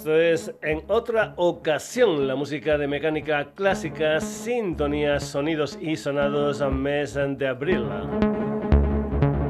Esto 0.00 0.18
es 0.18 0.54
en 0.62 0.82
otra 0.88 1.34
ocasión 1.36 2.26
la 2.26 2.34
música 2.34 2.78
de 2.78 2.88
mecánica 2.88 3.52
clásica, 3.54 4.18
sintonías, 4.18 5.24
sonidos 5.24 5.78
y 5.78 5.94
sonados 5.94 6.62
a 6.62 6.70
mes 6.70 7.18
de 7.36 7.46
abril. 7.46 7.84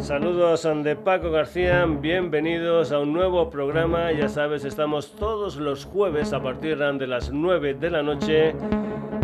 Saludos 0.01 0.69
de 0.83 0.97
Paco 0.97 1.31
García, 1.31 1.87
bienvenidos 1.87 2.91
a 2.91 2.99
un 2.99 3.13
nuevo 3.13 3.49
programa. 3.49 4.11
Ya 4.11 4.29
sabes, 4.29 4.65
estamos 4.65 5.15
todos 5.15 5.55
los 5.55 5.85
jueves 5.85 6.33
a 6.33 6.43
partir 6.43 6.77
de 6.79 7.07
las 7.07 7.31
9 7.31 7.75
de 7.75 7.91
la 7.91 8.03
noche 8.03 8.53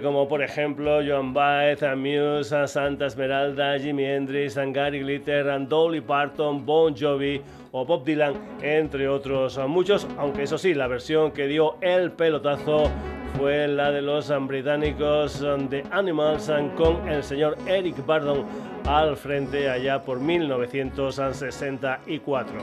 Como 0.04 0.28
por 0.28 0.44
ejemplo 0.44 1.00
Joan 1.06 1.34
Baez, 1.34 1.82
Muse, 1.96 2.68
Santa 2.68 3.08
Esmeralda, 3.08 3.80
Jimi 3.80 4.06
Hendrix, 4.06 4.56
Gary 4.56 5.00
Glitter, 5.00 5.68
Dolly 5.68 6.00
Parton, 6.00 6.64
Bon 6.64 6.96
Jovi 6.96 7.42
o 7.72 7.84
Bob 7.84 8.06
Dylan, 8.06 8.36
entre 8.62 9.08
otros 9.08 9.58
muchos, 9.68 10.08
aunque 10.18 10.44
eso 10.44 10.60
sí, 10.60 10.76
la 10.76 10.86
versión 10.88 11.32
que 11.32 11.48
dio 11.48 11.78
el 11.82 12.12
pelotazo 12.12 12.92
fue 13.38 13.68
la 13.68 13.92
de 13.92 14.04
los 14.04 14.32
británicos 14.48 15.42
de 15.42 15.84
Animals 15.90 16.52
con 16.78 17.10
el 17.10 17.24
señor 17.24 17.58
Eric 17.66 18.06
Bardon 18.06 18.46
al 18.86 19.18
frente 19.18 19.68
allá 19.70 20.04
por 20.04 20.20
1964. 20.20 22.60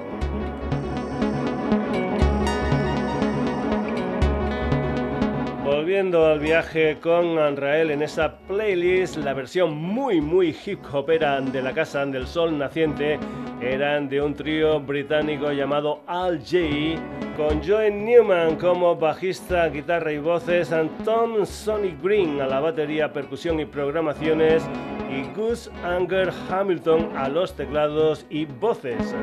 Volviendo 5.73 6.27
al 6.27 6.41
viaje 6.41 6.99
con 7.01 7.39
Anrael 7.39 7.93
en 7.93 8.03
esa 8.03 8.39
playlist, 8.39 9.17
la 9.19 9.35
versión 9.35 9.77
muy 9.77 10.21
muy 10.21 10.55
hip 10.67 10.81
hopera 10.93 11.41
de 11.41 11.63
la 11.63 11.73
Casa 11.73 12.05
del 12.05 12.27
Sol 12.27 12.59
Naciente 12.59 13.21
eran 13.61 14.09
de 14.09 14.21
un 14.21 14.35
trío 14.35 14.81
británico 14.81 15.53
llamado 15.53 16.01
Al 16.09 16.41
J, 16.41 17.01
con 17.37 17.63
Joe 17.63 17.89
Newman 17.89 18.57
como 18.57 18.97
bajista, 18.97 19.69
guitarra 19.69 20.13
y 20.13 20.19
voces, 20.19 20.73
and 20.73 20.91
Tom 21.05 21.47
Sonny 21.47 21.97
Green 22.03 22.41
a 22.41 22.49
la 22.49 22.59
batería, 22.59 23.13
percusión 23.13 23.61
y 23.61 23.65
programaciones, 23.65 24.65
y 25.09 25.23
Gus 25.39 25.71
Anger 25.85 26.33
Hamilton 26.51 27.17
a 27.17 27.29
los 27.29 27.55
teclados 27.55 28.27
y 28.29 28.45
voces. 28.45 29.15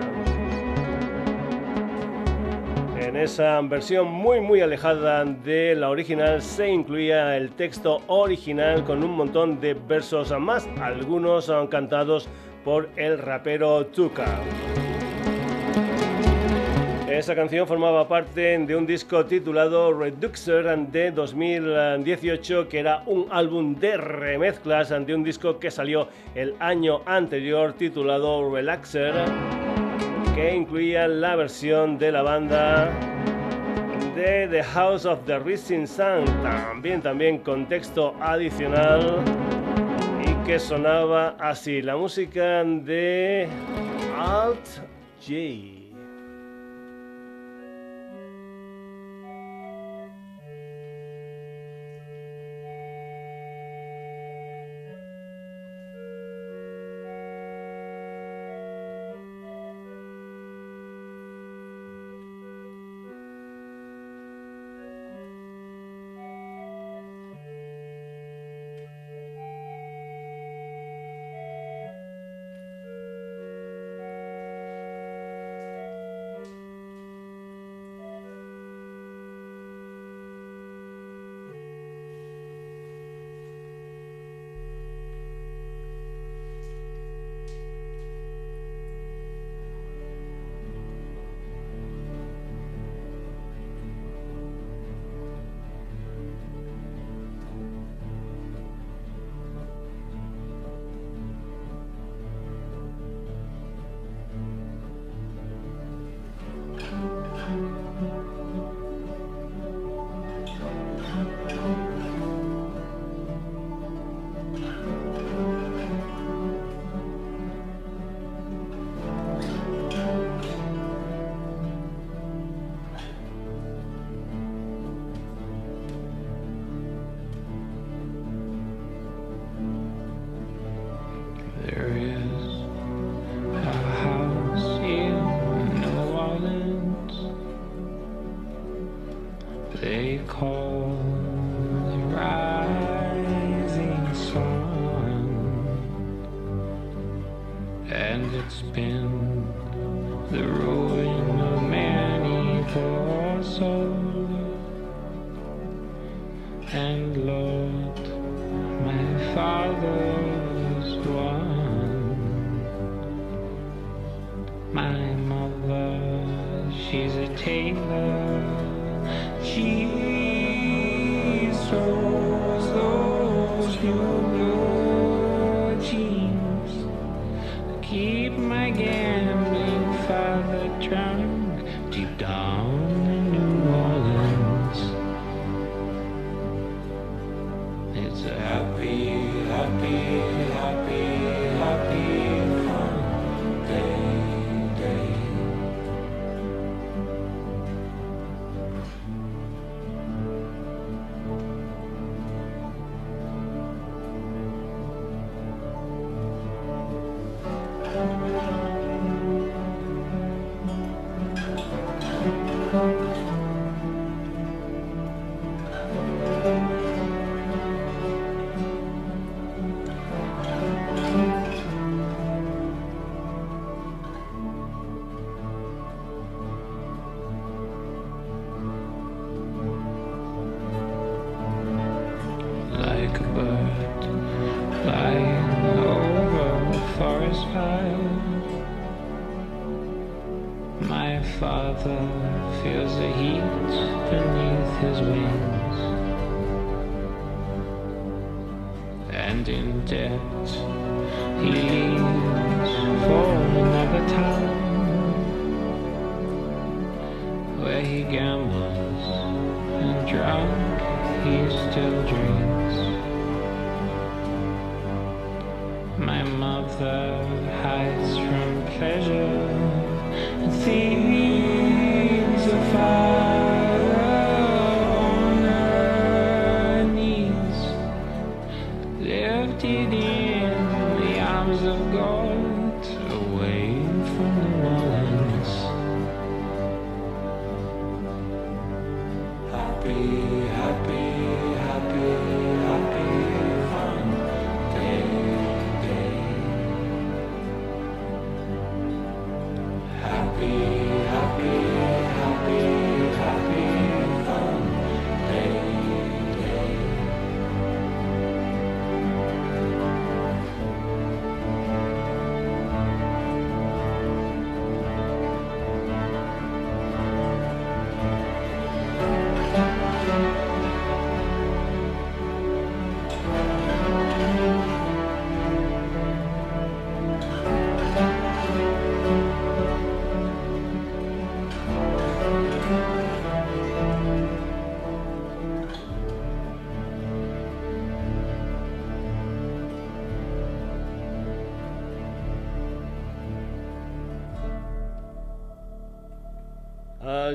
En 3.00 3.16
esa 3.16 3.62
versión 3.62 4.08
muy 4.08 4.42
muy 4.42 4.62
alejada 4.62 5.24
de 5.24 5.76
la 5.76 5.90
original 5.90 6.42
se 6.42 6.70
incluía 6.70 7.38
el 7.38 7.52
texto 7.52 8.02
original 8.08 8.84
con 8.84 9.04
un 9.04 9.12
montón 9.12 9.62
de 9.62 9.76
versos 9.76 10.32
más, 10.40 10.68
algunos 10.82 11.52
cantados 11.70 12.28
por 12.64 12.90
el 12.96 13.20
rapero 13.20 13.86
Tuka. 13.86 14.40
Esa 17.08 17.36
canción 17.36 17.68
formaba 17.68 18.08
parte 18.08 18.58
de 18.58 18.76
un 18.76 18.86
disco 18.86 19.26
titulado 19.26 19.94
Reduxer 19.94 20.78
de 20.90 21.12
2018, 21.12 22.68
que 22.68 22.80
era 22.80 23.04
un 23.06 23.28
álbum 23.32 23.76
de 23.76 23.98
remezclas 23.98 24.90
de 24.90 25.16
un 25.16 25.24
disco 25.24 25.60
que 25.60 25.72
salió 25.72 26.10
el 26.36 26.56
año 26.60 27.02
anterior 27.06 27.74
titulado 27.74 28.54
Relaxer 28.54 29.67
que 30.38 30.56
incluía 30.56 31.08
la 31.08 31.36
versión 31.36 31.98
de 31.98 32.12
la 32.12 32.22
banda 32.22 32.94
de 34.16 34.48
The 34.48 34.62
House 34.62 35.04
of 35.04 35.26
the 35.26 35.40
Rising 35.40 35.88
Sun, 35.88 36.26
también, 36.44 37.02
también 37.02 37.40
con 37.40 37.66
texto 37.68 38.14
adicional 38.22 39.24
y 40.24 40.46
que 40.46 40.60
sonaba 40.60 41.36
así, 41.40 41.82
la 41.82 41.98
música 41.98 42.64
de 42.64 43.50
Alt 44.16 44.64
J. 45.26 45.77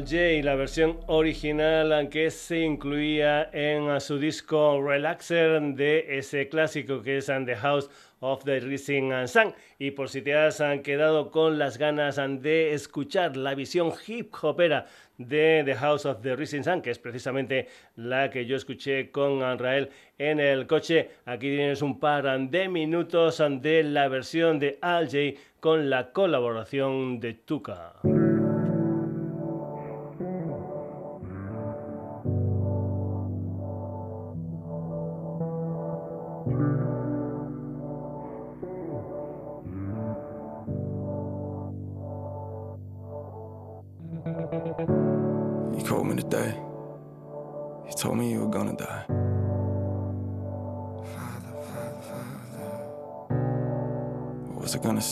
J, 0.01 0.43
la 0.43 0.55
versión 0.55 0.99
original 1.07 2.09
que 2.09 2.31
se 2.31 2.61
incluía 2.61 3.51
en 3.53 4.01
su 4.01 4.19
disco 4.19 4.83
Relaxer 4.83 5.61
de 5.75 6.19
ese 6.19 6.49
clásico 6.49 7.03
que 7.03 7.19
es 7.19 7.27
The 7.27 7.57
House 7.57 7.91
of 8.21 8.45
the 8.45 8.61
Rising 8.61 9.11
Sun. 9.27 9.55
Y 9.79 9.91
por 9.91 10.09
si 10.09 10.23
te 10.23 10.35
has 10.35 10.63
quedado 10.83 11.31
con 11.31 11.59
las 11.59 11.77
ganas 11.77 12.21
de 12.41 12.73
escuchar 12.73 13.37
la 13.37 13.55
visión 13.55 13.93
hip 14.07 14.33
hopera 14.41 14.87
de 15.19 15.63
The 15.65 15.75
House 15.75 16.07
of 16.07 16.23
the 16.23 16.37
Rising 16.37 16.63
Sun, 16.63 16.81
que 16.81 16.91
es 16.91 16.99
precisamente 16.99 17.69
la 17.97 18.31
que 18.31 18.47
yo 18.47 18.57
escuché 18.57 19.11
con 19.11 19.41
Rael 19.59 19.91
en 20.17 20.41
el 20.41 20.67
coche, 20.67 21.11
aquí 21.27 21.55
tienes 21.55 21.83
un 21.83 22.01
par 22.01 22.25
de 22.49 22.69
minutos 22.69 23.43
de 23.61 23.83
la 23.83 24.09
versión 24.09 24.59
de 24.59 24.79
Al 24.81 25.07
J 25.07 25.41
con 25.61 25.91
la 25.91 26.13
colaboración 26.13 27.21
de 27.21 27.35
Tuca. 27.35 27.93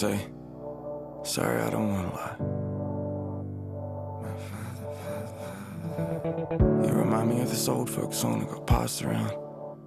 Say, 0.00 0.18
sorry, 1.24 1.60
I 1.60 1.68
don't 1.68 1.92
wanna 1.92 2.14
lie. 2.20 2.36
You 6.86 6.92
remind 6.94 7.28
me 7.28 7.42
of 7.42 7.50
this 7.50 7.68
old 7.68 7.90
folk 7.90 8.14
song 8.14 8.40
that 8.40 8.48
got 8.48 8.66
passed 8.66 9.02
around. 9.02 9.30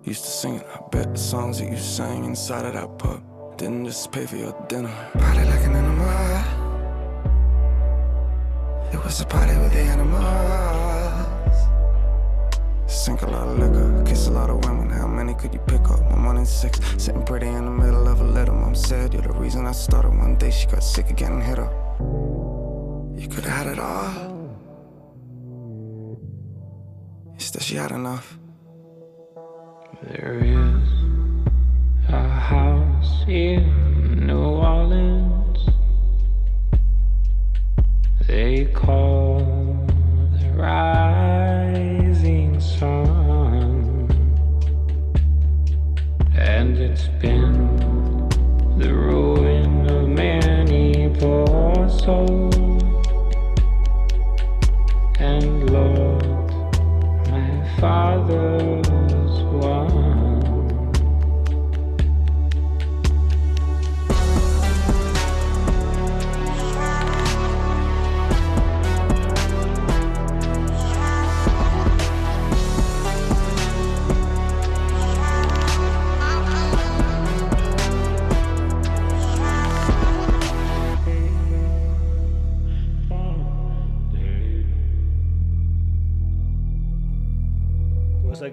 Used 0.03 0.23
to 0.25 0.29
sing 0.29 0.55
it, 0.57 0.67
I 0.71 0.81
bet 0.91 1.13
the 1.13 1.19
songs 1.19 1.57
that 1.57 1.67
you 1.67 1.77
sang 1.77 2.25
inside 2.25 2.63
of 2.63 2.73
that 2.73 2.99
pub 2.99 3.23
didn't 3.57 3.85
just 3.85 4.11
pay 4.11 4.27
for 4.27 4.35
your 4.35 4.53
dinner. 4.69 4.93
Party 5.17 5.45
like 5.45 5.65
an 5.65 5.75
animal. 5.81 6.05
It 8.93 9.03
was 9.03 9.19
a 9.19 9.25
party 9.25 9.57
with 9.57 9.73
the 9.73 9.79
animals. 9.95 11.57
Sink 12.85 13.23
a 13.23 13.25
lot 13.25 13.47
of 13.47 13.57
liquor, 13.57 14.03
kiss 14.05 14.27
a 14.27 14.31
lot 14.31 14.51
of 14.51 14.63
women. 14.63 14.82
Could 15.43 15.53
you 15.55 15.59
pick 15.67 15.89
up? 15.91 15.99
My 16.09 16.15
morning 16.15 16.45
six, 16.45 16.79
sitting 16.97 17.25
pretty 17.25 17.47
in 17.47 17.65
the 17.65 17.71
middle 17.71 18.07
of 18.07 18.21
a 18.21 18.23
letter. 18.23 18.53
Mom 18.53 18.73
said, 18.73 19.13
You're 19.13 19.23
the 19.23 19.33
reason 19.33 19.65
I 19.65 19.73
started. 19.73 20.11
One 20.11 20.37
day 20.37 20.49
she 20.51 20.67
got 20.67 20.81
sick 20.81 21.09
of 21.09 21.17
getting 21.17 21.41
hit 21.41 21.59
up. 21.59 21.73
You 21.99 23.27
could 23.27 23.43
have 23.43 23.65
had 23.65 23.67
it 23.67 23.77
all. 23.77 24.57
Instead, 27.33 27.61
she 27.61 27.75
had 27.75 27.91
enough. 27.91 28.39
There 30.03 30.39
is 30.45 30.81
a 32.07 32.25
house 32.25 33.25
in 33.27 34.25
New 34.25 34.39
Orleans. 34.39 35.59
They 38.27 38.63
call 38.73 39.39
the 40.39 40.49
rising 40.55 41.81
sun. 42.61 43.12
It's 46.93 47.07
been 47.07 48.29
the 48.77 48.93
ruin 48.93 49.89
of 49.89 50.07
many 50.09 51.09
poor 51.17 51.89
souls. 51.89 52.53
And 55.19 55.71
Lord, 55.71 56.51
my 57.31 57.79
Father. 57.79 58.72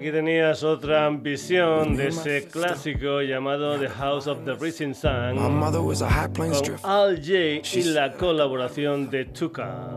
It's 0.03 0.63
otra 0.63 1.09
visión 1.09 1.95
de 1.95 2.07
ese 2.07 2.47
clásico 2.47 3.21
llamado 3.21 3.77
The 3.77 3.87
House 3.89 4.25
of 4.27 4.43
the 4.45 4.55
Rising 4.55 4.95
Sun 4.95 5.35
con 5.37 5.53
Al 6.83 7.17
J 7.17 7.61
y 7.73 7.83
la 7.83 8.11
colaboración 8.13 9.11
de 9.11 9.25
Tuka. 9.25 9.89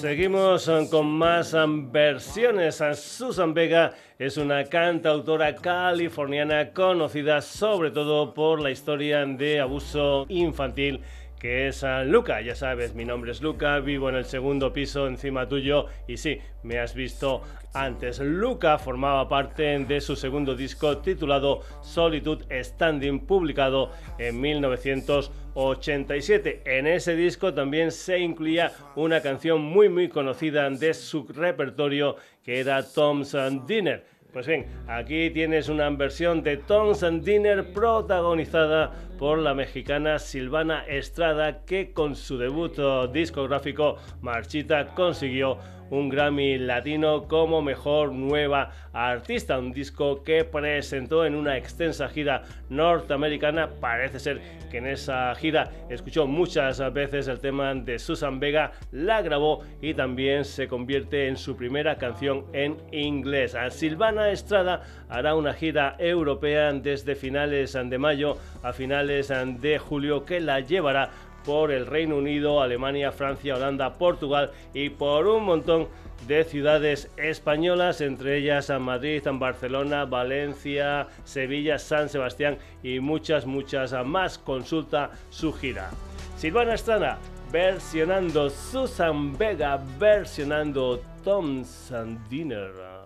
Seguimos 0.00 0.68
um, 0.68 0.88
con 0.88 1.06
más 1.06 1.56
versiones. 1.92 2.82
Susan 2.94 3.54
Vega 3.54 3.94
es 4.18 4.36
una 4.36 4.64
cantautora 4.64 5.54
californiana 5.56 6.72
conocida 6.72 7.40
sobre 7.40 7.90
todo 7.90 8.34
por 8.34 8.60
la 8.60 8.70
historia 8.70 9.24
de 9.24 9.60
abuso 9.60 10.26
infantil 10.28 11.02
es 11.46 11.84
Luca. 12.04 12.40
Ya 12.40 12.54
sabes, 12.54 12.94
mi 12.94 13.04
nombre 13.04 13.32
es 13.32 13.42
Luca, 13.42 13.80
vivo 13.80 14.08
en 14.08 14.14
el 14.16 14.24
segundo 14.24 14.72
piso 14.72 15.06
encima 15.06 15.46
tuyo 15.48 15.84
y 16.06 16.16
sí, 16.16 16.38
me 16.62 16.78
has 16.78 16.94
visto 16.94 17.42
antes. 17.72 18.20
Luca 18.20 18.78
formaba 18.78 19.28
parte 19.28 19.78
de 19.78 20.00
su 20.00 20.16
segundo 20.16 20.54
disco 20.54 20.96
titulado 20.98 21.62
Solitude 21.82 22.64
Standing, 22.64 23.26
publicado 23.26 23.90
en 24.18 24.40
1987. 24.40 26.62
En 26.64 26.86
ese 26.86 27.16
disco 27.16 27.52
también 27.54 27.92
se 27.92 28.18
incluía 28.18 28.72
una 28.94 29.20
canción 29.20 29.62
muy 29.62 29.88
muy 29.88 30.08
conocida 30.08 30.70
de 30.70 30.94
su 30.94 31.26
repertorio 31.28 32.16
que 32.42 32.60
era 32.60 32.82
Tom's 32.82 33.36
Dinner. 33.66 34.16
Pues 34.36 34.46
bien, 34.46 34.66
aquí 34.86 35.30
tienes 35.30 35.70
una 35.70 35.88
versión 35.88 36.42
de 36.42 36.62
and 36.68 37.24
Dinner 37.24 37.72
protagonizada 37.72 38.92
por 39.18 39.38
la 39.38 39.54
mexicana 39.54 40.18
Silvana 40.18 40.84
Estrada 40.86 41.64
que 41.64 41.92
con 41.92 42.16
su 42.16 42.38
debut 42.38 42.78
discográfico 43.12 43.96
Marchita 44.20 44.86
consiguió 44.94 45.58
un 45.90 46.08
Grammy 46.08 46.58
Latino 46.58 47.28
como 47.28 47.62
mejor 47.62 48.12
nueva 48.12 48.72
artista, 48.92 49.58
un 49.58 49.72
disco 49.72 50.22
que 50.22 50.44
presentó 50.44 51.24
en 51.24 51.34
una 51.34 51.56
extensa 51.56 52.08
gira 52.08 52.42
norteamericana. 52.70 53.70
Parece 53.80 54.18
ser 54.18 54.40
que 54.70 54.78
en 54.78 54.86
esa 54.86 55.34
gira 55.34 55.70
escuchó 55.88 56.26
muchas 56.26 56.80
veces 56.92 57.28
el 57.28 57.40
tema 57.40 57.74
de 57.74 57.98
Susan 57.98 58.40
Vega, 58.40 58.72
la 58.90 59.22
grabó 59.22 59.62
y 59.80 59.94
también 59.94 60.44
se 60.44 60.66
convierte 60.66 61.28
en 61.28 61.36
su 61.36 61.56
primera 61.56 61.96
canción 61.96 62.46
en 62.52 62.76
inglés. 62.90 63.54
A 63.54 63.70
Silvana 63.70 64.30
Estrada 64.30 64.82
hará 65.08 65.34
una 65.34 65.52
gira 65.52 65.94
europea 65.98 66.72
desde 66.72 67.14
finales 67.14 67.74
de 67.74 67.98
mayo 67.98 68.38
a 68.62 68.72
finales 68.72 69.05
de 69.06 69.78
julio 69.78 70.24
que 70.24 70.40
la 70.40 70.60
llevará 70.60 71.10
por 71.44 71.70
el 71.70 71.86
Reino 71.86 72.16
Unido, 72.16 72.60
Alemania, 72.60 73.12
Francia, 73.12 73.54
Holanda, 73.54 73.94
Portugal 73.94 74.50
y 74.74 74.90
por 74.90 75.26
un 75.28 75.44
montón 75.44 75.88
de 76.26 76.42
ciudades 76.44 77.10
españolas, 77.16 78.00
entre 78.00 78.38
ellas 78.38 78.68
a 78.70 78.78
Madrid, 78.78 79.22
Barcelona, 79.32 80.06
Valencia, 80.06 81.06
Sevilla, 81.24 81.78
San 81.78 82.08
Sebastián 82.08 82.58
y 82.82 82.98
muchas, 82.98 83.46
muchas 83.46 83.92
más. 84.04 84.38
Consulta 84.38 85.10
su 85.30 85.52
gira. 85.52 85.90
Silvana 86.36 86.74
Estrada 86.74 87.18
versionando 87.52 88.50
Susan 88.50 89.36
Vega, 89.38 89.80
versionando 89.98 91.00
Tom 91.22 91.64
Sandiner. 91.64 92.95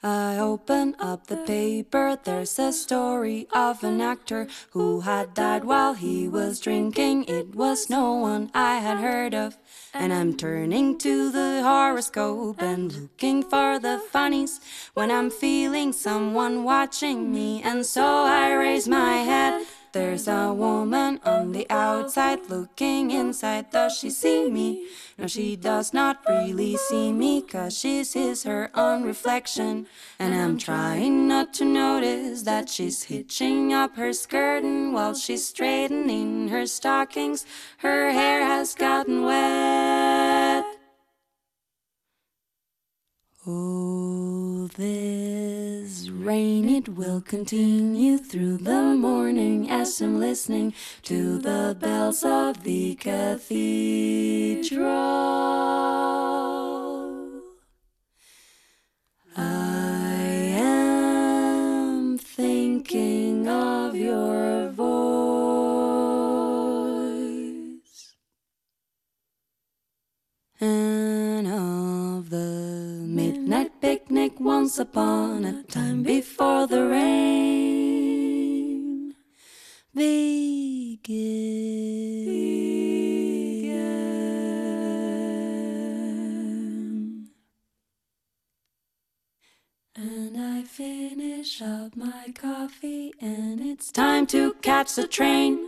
I 0.00 0.38
open 0.38 0.94
up 1.00 1.26
the 1.26 1.38
paper, 1.38 2.16
there's 2.22 2.56
a 2.60 2.72
story 2.72 3.48
of 3.52 3.82
an 3.82 4.00
actor 4.00 4.46
who 4.70 5.00
had 5.00 5.34
died 5.34 5.64
while 5.64 5.94
he 5.94 6.28
was 6.28 6.60
drinking. 6.60 7.24
It 7.24 7.56
was 7.56 7.90
no 7.90 8.12
one 8.12 8.52
I 8.54 8.78
had 8.78 8.98
heard 8.98 9.34
of. 9.34 9.58
And 9.92 10.12
I'm 10.12 10.36
turning 10.36 10.98
to 10.98 11.32
the 11.32 11.62
horoscope 11.64 12.62
and 12.62 12.92
looking 12.92 13.42
for 13.42 13.80
the 13.80 13.98
funnies 14.12 14.60
when 14.94 15.10
I'm 15.10 15.30
feeling 15.30 15.92
someone 15.92 16.62
watching 16.62 17.32
me. 17.32 17.60
And 17.62 17.84
so 17.84 18.04
I 18.04 18.52
raise 18.52 18.86
my 18.86 19.16
head 19.16 19.66
there's 19.92 20.28
a 20.28 20.52
woman 20.52 21.20
on 21.24 21.52
the 21.52 21.66
outside 21.70 22.48
looking 22.48 23.10
inside. 23.10 23.70
Does 23.70 23.98
she 23.98 24.10
see 24.10 24.50
me? 24.50 24.88
No, 25.16 25.26
she 25.26 25.56
does 25.56 25.92
not 25.92 26.20
really 26.28 26.76
see 26.76 27.12
me, 27.12 27.42
cause 27.42 27.76
she 27.78 28.04
sees 28.04 28.44
her 28.44 28.70
own 28.74 29.02
reflection. 29.02 29.86
And 30.18 30.34
I'm 30.34 30.58
trying 30.58 31.28
not 31.28 31.54
to 31.54 31.64
notice 31.64 32.42
that 32.42 32.68
she's 32.68 33.04
hitching 33.04 33.72
up 33.72 33.96
her 33.96 34.12
skirt 34.12 34.64
and 34.64 34.92
while 34.94 35.14
she's 35.14 35.46
straightening 35.46 36.48
her 36.48 36.66
stockings. 36.66 37.46
Her 37.78 38.12
hair 38.12 38.44
has 38.44 38.74
gotten 38.74 39.24
wet. 39.24 40.64
Oh, 43.46 44.68
this 44.76 45.57
rain, 46.18 46.68
it 46.68 46.88
will 46.88 47.20
continue 47.20 48.18
through 48.18 48.58
the 48.58 48.82
morning 48.94 49.70
as 49.70 50.00
I'm 50.00 50.18
listening 50.18 50.74
to 51.02 51.38
the 51.38 51.76
bells 51.78 52.24
of 52.24 52.64
the 52.64 52.96
cathedral. 52.96 54.88
I 59.36 60.54
am 60.56 62.18
thinking 62.18 63.48
of 63.48 63.94
your 63.94 64.57
picnic 74.38 74.46
once 74.46 74.78
upon 74.78 75.44
a 75.44 75.62
time 75.64 76.02
before 76.02 76.66
the 76.66 76.86
rain 76.86 78.34
began. 79.94 81.08
And 89.96 90.36
I 90.36 90.62
finish 90.62 91.60
up 91.62 91.96
my 91.96 92.32
coffee, 92.34 93.12
and 93.20 93.60
it's 93.60 93.90
time 93.90 94.26
to 94.28 94.54
catch 94.62 94.94
the 94.94 95.06
train. 95.06 95.67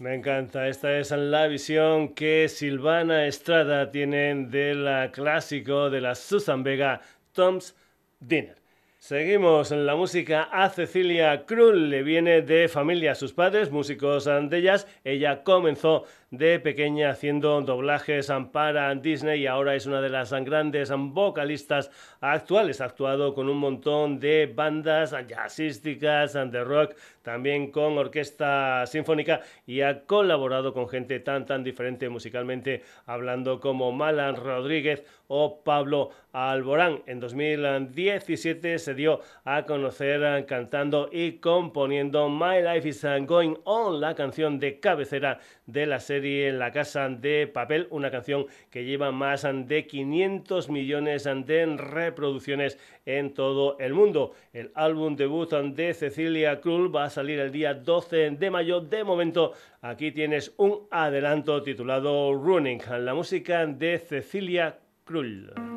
Me 0.00 0.14
encanta, 0.16 0.66
esta 0.66 0.98
es 0.98 1.12
la 1.12 1.46
visión 1.46 2.14
que 2.14 2.48
Silvana 2.48 3.26
Estrada 3.26 3.92
tiene 3.92 4.34
del 4.46 5.10
clásico 5.12 5.88
de 5.88 6.00
la 6.00 6.16
Susan 6.16 6.64
Vega, 6.64 7.00
Tom's 7.32 7.76
Dinner. 8.18 8.56
Seguimos 8.98 9.72
en 9.72 9.84
la 9.84 9.96
música 9.96 10.48
a 10.52 10.68
Cecilia 10.70 11.44
Krull, 11.44 11.90
le 11.90 12.04
viene 12.04 12.42
de 12.42 12.68
familia 12.68 13.16
sus 13.16 13.32
padres, 13.32 13.70
músicos 13.70 14.26
de 14.26 14.62
jazz. 14.62 14.86
Ella 15.02 15.42
comenzó 15.42 16.04
de 16.32 16.58
pequeña 16.58 17.10
haciendo 17.10 17.60
doblajes 17.60 18.32
para 18.52 18.94
Disney 18.94 19.42
y 19.42 19.46
ahora 19.46 19.74
es 19.74 19.84
una 19.84 20.00
de 20.00 20.08
las 20.08 20.32
grandes 20.32 20.90
vocalistas 20.90 21.90
actuales. 22.22 22.80
Ha 22.80 22.86
actuado 22.86 23.34
con 23.34 23.50
un 23.50 23.58
montón 23.58 24.18
de 24.18 24.50
bandas 24.52 25.14
jazzísticas, 25.28 26.32
de 26.32 26.64
rock, 26.64 26.94
también 27.20 27.70
con 27.70 27.98
orquesta 27.98 28.86
sinfónica 28.86 29.42
y 29.66 29.82
ha 29.82 30.06
colaborado 30.06 30.72
con 30.72 30.88
gente 30.88 31.20
tan 31.20 31.44
tan 31.44 31.62
diferente 31.62 32.08
musicalmente 32.08 32.82
hablando 33.04 33.60
como 33.60 33.92
Malan 33.92 34.36
Rodríguez 34.36 35.04
o 35.28 35.62
Pablo 35.62 36.10
Alborán. 36.32 37.02
En 37.06 37.20
2017 37.20 38.78
se 38.78 38.94
dio 38.94 39.20
a 39.44 39.64
conocer 39.66 40.46
cantando 40.46 41.10
y 41.12 41.32
componiendo 41.32 42.30
My 42.30 42.62
Life 42.62 42.88
is 42.88 43.04
Going 43.26 43.56
On, 43.64 44.00
la 44.00 44.14
canción 44.14 44.58
de 44.58 44.80
cabecera 44.80 45.38
de 45.66 45.86
la 45.86 46.00
serie 46.00 46.21
La 46.22 46.70
Casa 46.70 47.08
de 47.08 47.48
Papel, 47.48 47.88
una 47.90 48.10
canción 48.10 48.46
que 48.70 48.84
lleva 48.84 49.10
más 49.10 49.44
de 49.66 49.86
500 49.86 50.68
millones 50.70 51.24
de 51.24 51.66
reproducciones 51.76 52.78
en 53.04 53.34
todo 53.34 53.76
el 53.80 53.92
mundo. 53.92 54.34
El 54.52 54.70
álbum 54.74 55.16
debut 55.16 55.50
de 55.52 55.94
Cecilia 55.94 56.60
Krull 56.60 56.94
va 56.94 57.04
a 57.04 57.10
salir 57.10 57.40
el 57.40 57.50
día 57.50 57.74
12 57.74 58.30
de 58.30 58.50
mayo. 58.50 58.80
De 58.80 59.02
momento, 59.02 59.52
aquí 59.80 60.12
tienes 60.12 60.54
un 60.58 60.86
adelanto 60.90 61.60
titulado 61.62 62.32
Running, 62.34 62.80
la 63.00 63.14
música 63.14 63.66
de 63.66 63.98
Cecilia 63.98 64.78
Krull. 65.04 65.71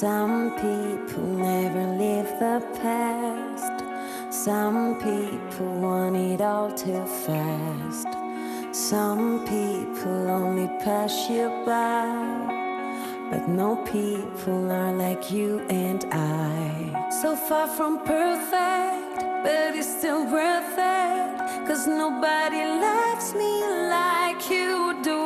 Some 0.00 0.52
people 0.52 1.24
never 1.24 1.84
live 1.98 2.28
the 2.38 2.64
past. 2.80 3.82
Some 4.32 4.94
people 5.00 5.72
want 5.80 6.14
it 6.14 6.40
all 6.40 6.70
too 6.70 7.04
fast. 7.26 8.06
Some 8.70 9.40
people 9.44 10.30
only 10.30 10.68
pass 10.84 11.28
you 11.28 11.48
by. 11.66 12.06
But 13.32 13.48
no 13.48 13.74
people 13.86 14.70
are 14.70 14.92
like 14.92 15.32
you 15.32 15.66
and 15.68 16.04
I. 16.12 17.08
So 17.20 17.34
far 17.34 17.66
from 17.66 17.98
perfect, 18.04 19.18
but 19.42 19.74
it's 19.74 19.98
still 19.98 20.24
worth 20.30 20.78
it. 20.78 21.66
Cause 21.66 21.88
nobody 21.88 22.62
loves 22.64 23.34
me 23.34 23.54
like 23.90 24.48
you 24.48 25.02
do. 25.02 25.17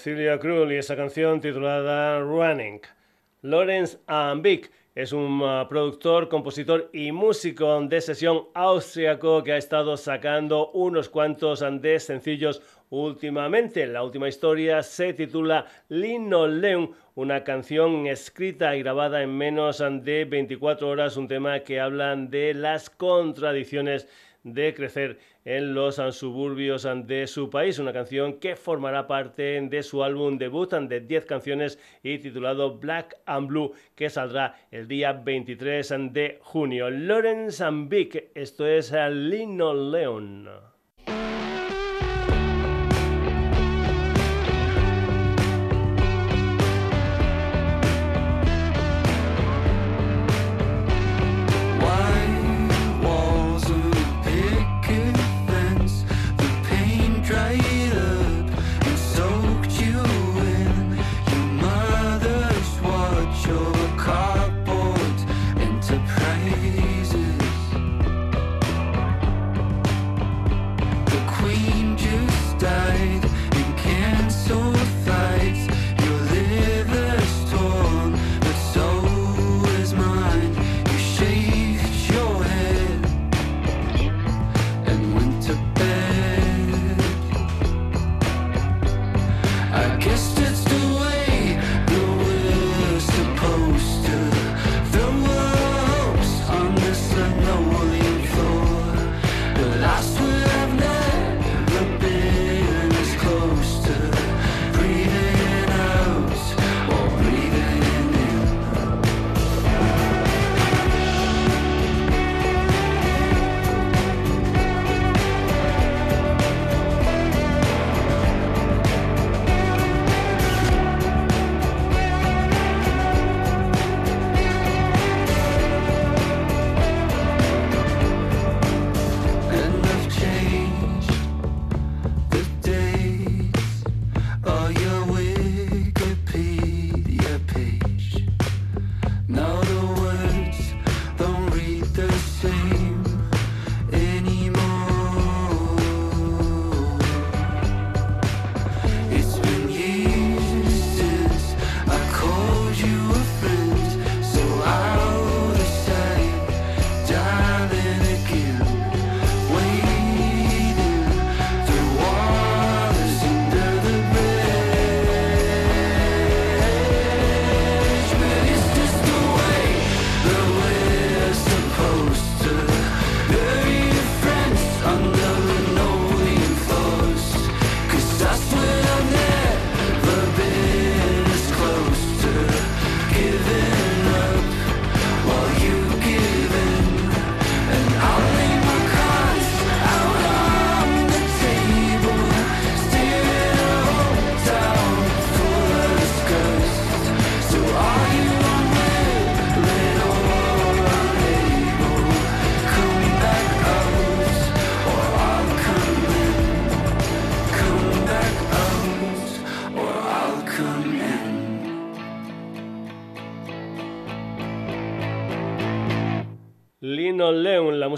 Cecilia 0.00 0.38
Krull 0.38 0.72
y 0.72 0.76
esa 0.76 0.96
canción 0.96 1.42
titulada 1.42 2.20
Running. 2.20 2.80
Lawrence 3.42 3.98
Ambik 4.06 4.70
es 4.94 5.12
un 5.12 5.42
uh, 5.42 5.68
productor, 5.68 6.30
compositor 6.30 6.88
y 6.94 7.12
músico 7.12 7.78
de 7.82 8.00
sesión 8.00 8.46
austriaco 8.54 9.44
que 9.44 9.52
ha 9.52 9.58
estado 9.58 9.98
sacando 9.98 10.70
unos 10.70 11.10
cuantos 11.10 11.62
de 11.82 12.00
sencillos 12.00 12.62
últimamente. 12.88 13.86
La 13.86 14.02
última 14.02 14.26
historia 14.26 14.82
se 14.82 15.12
titula 15.12 15.66
Linoleum, 15.90 16.92
una 17.14 17.44
canción 17.44 18.06
escrita 18.06 18.74
y 18.76 18.82
grabada 18.82 19.22
en 19.22 19.36
menos 19.36 19.84
de 20.02 20.24
24 20.24 20.88
horas, 20.88 21.18
un 21.18 21.28
tema 21.28 21.60
que 21.60 21.78
habla 21.78 22.16
de 22.16 22.54
las 22.54 22.88
contradicciones 22.88 24.08
de 24.44 24.72
crecer 24.72 25.18
en 25.44 25.74
los 25.74 25.96
suburbios 26.12 26.86
de 27.06 27.26
su 27.26 27.50
país. 27.50 27.78
Una 27.78 27.92
canción 27.92 28.34
que 28.34 28.56
formará 28.56 29.06
parte 29.06 29.60
de 29.60 29.82
su 29.82 30.04
álbum 30.04 30.38
debut 30.38 30.72
de 30.72 31.00
10 31.00 31.24
canciones 31.24 31.78
y 32.02 32.18
titulado 32.18 32.78
Black 32.78 33.16
and 33.26 33.48
Blue, 33.48 33.72
que 33.94 34.10
saldrá 34.10 34.56
el 34.70 34.86
día 34.88 35.12
23 35.12 35.94
de 36.12 36.38
junio. 36.42 36.90
Lawrence 36.90 37.62
and 37.64 37.88
Vic, 37.88 38.30
esto 38.34 38.66
es 38.66 38.92
Lino 38.92 39.74
Leon. 39.74 40.69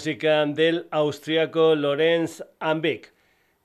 Música 0.03 0.45
del 0.47 0.89
austriaco 0.91 1.77
Lorenz 1.77 2.43
Ambeck. 2.59 3.15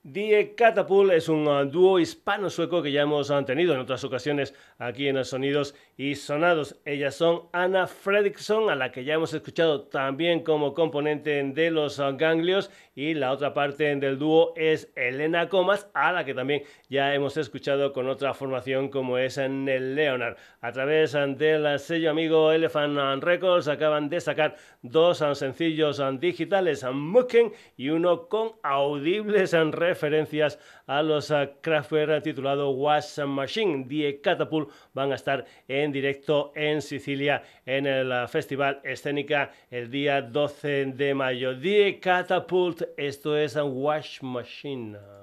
Die 0.04 0.54
Catapult 0.56 1.12
es 1.13 1.30
un 1.30 1.47
uh, 1.47 1.65
dúo 1.65 1.97
hispano-sueco 1.97 2.84
que 2.84 2.91
ya 2.91 3.02
hemos 3.02 3.32
uh, 3.32 3.43
tenido 3.43 3.73
en 3.73 3.80
otras 3.80 4.04
ocasiones 4.04 4.54
aquí 4.78 5.08
en 5.08 5.15
los 5.15 5.30
Sonidos 5.30 5.73
y 5.97 6.13
Sonados. 6.13 6.80
Ellas 6.86 7.15
son 7.15 7.50
Anna 7.54 7.88
Fredriksson, 7.88 8.69
a 8.69 8.76
la 8.76 8.91
que 8.91 9.04
ya 9.04 9.15
hemos 9.15 9.34
escuchado 9.34 9.82
también 9.88 10.43
como 10.43 10.76
componente 10.76 11.43
de 11.43 11.71
los 11.71 11.97
uh, 11.97 12.15
Ganglios, 12.15 12.69
y 12.97 13.13
la 13.13 13.31
otra 13.31 13.53
parte 13.53 13.95
del 13.95 14.17
dúo 14.17 14.53
es 14.55 14.91
Elena 14.95 15.49
Comas, 15.49 15.88
a 15.93 16.12
la 16.12 16.25
que 16.25 16.33
también 16.33 16.63
ya 16.89 17.13
hemos 17.13 17.38
escuchado 17.38 17.93
con 17.93 18.10
otra 18.10 18.33
formación 18.33 18.89
como 18.89 19.19
es 19.19 19.38
en 19.38 19.69
el 19.69 19.93
Leonard. 19.93 20.36
A 20.62 20.71
través 20.71 21.12
del 21.13 21.77
sello 21.77 22.10
amigo 22.10 22.51
Elephant 22.51 23.23
Records 23.23 23.67
acaban 23.67 24.10
de 24.10 24.19
sacar 24.19 24.55
dos 24.81 25.19
sencillos 25.36 26.01
digitales, 26.19 26.83
Mucken 26.91 27.53
y 27.75 27.89
uno 27.89 28.27
con 28.27 28.53
audibles 28.63 29.53
en 29.53 29.73
referencias 29.73 30.57
a 30.88 31.04
los 31.04 31.32
Kraftwerk 31.62 32.23
titulado 32.23 32.71
Wash 32.71 33.19
Machine. 33.19 33.86
Die 33.88 34.19
Catapult 34.21 34.71
van 34.93 35.12
a 35.12 35.15
estar 35.15 35.45
en 35.67 35.91
directo 35.91 36.52
en 36.56 36.82
Sicilia 36.82 37.43
en 37.65 37.86
el 37.86 38.28
Festival 38.28 38.80
Escénica 38.84 39.52
el 39.69 39.91
día 39.91 40.21
12 40.21 40.93
de 40.95 41.13
mayo. 41.13 41.54
Die 41.54 42.00
Catapult, 42.00 42.84
esto 42.97 43.38
es 43.38 43.56
Wash 43.56 44.21
Machine. 44.21 45.16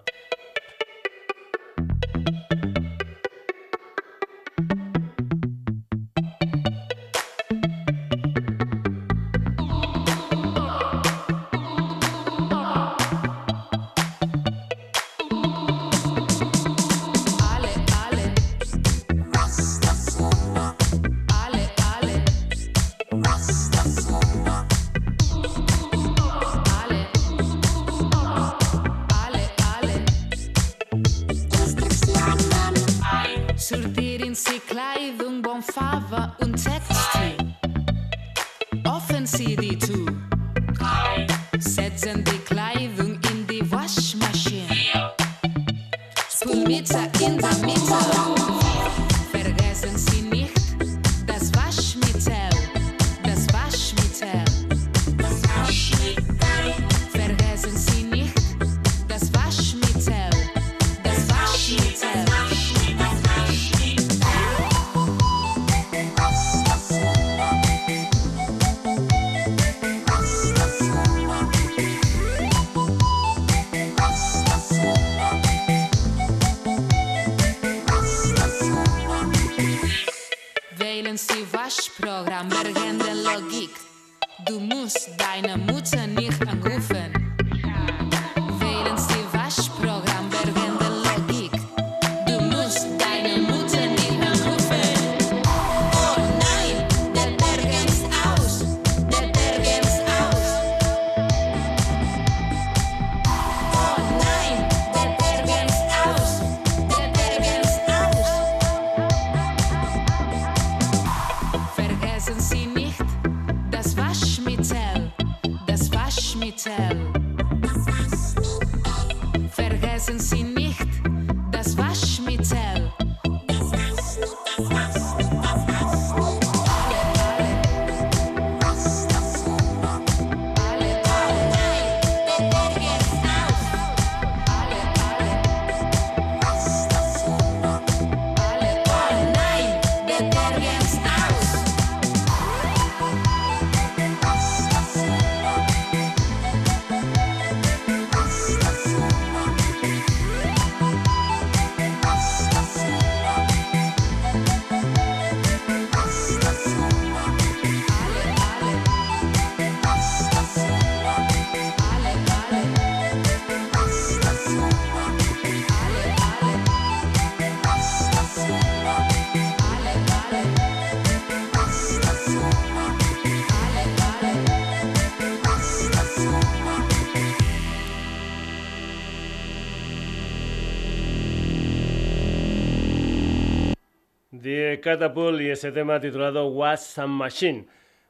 Catapult 184.85 185.41
y 185.41 185.49
ese 185.49 185.73
tema 185.73 185.99
titulado 185.99 186.47
What's 186.49 186.99
a 186.99 187.07
Machine. 187.07 187.65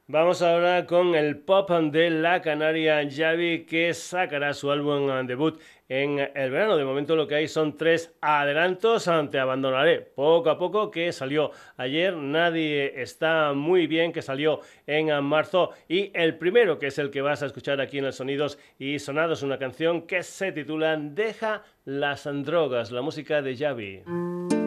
Vamos 0.07 0.41
ahora 0.41 0.85
con 0.85 1.15
el 1.15 1.37
pop 1.37 1.71
de 1.71 2.09
la 2.09 2.41
canaria 2.41 3.01
Javi 3.09 3.65
que 3.65 3.93
sacará 3.93 4.53
su 4.53 4.69
álbum 4.69 5.25
debut 5.25 5.57
en 5.87 6.19
el 6.19 6.51
verano. 6.51 6.75
De 6.75 6.83
momento 6.83 7.15
lo 7.15 7.27
que 7.27 7.35
hay 7.35 7.47
son 7.47 7.77
tres 7.77 8.13
adelantos. 8.19 9.09
Te 9.31 9.39
abandonaré 9.39 10.01
poco 10.01 10.49
a 10.49 10.57
poco 10.57 10.91
que 10.91 11.13
salió 11.13 11.51
ayer. 11.77 12.13
Nadie 12.13 13.01
está 13.01 13.53
muy 13.53 13.87
bien 13.87 14.11
que 14.11 14.21
salió 14.21 14.59
en 14.85 15.23
marzo. 15.23 15.71
Y 15.87 16.11
el 16.13 16.37
primero 16.37 16.77
que 16.77 16.87
es 16.87 16.99
el 16.99 17.09
que 17.09 17.21
vas 17.21 17.41
a 17.41 17.45
escuchar 17.45 17.79
aquí 17.79 17.99
en 17.99 18.05
el 18.05 18.11
Sonidos 18.11 18.59
y 18.77 18.99
Sonados. 18.99 19.43
Una 19.43 19.57
canción 19.57 20.01
que 20.01 20.23
se 20.23 20.51
titula 20.51 20.97
Deja 20.97 21.63
las 21.85 22.25
drogas. 22.43 22.91
La 22.91 23.01
música 23.01 23.41
de 23.41 23.55
Javi. 23.55 24.64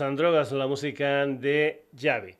Las 0.00 0.16
drogas, 0.16 0.52
la 0.52 0.66
música 0.66 1.26
de 1.26 1.86
Javi. 1.98 2.34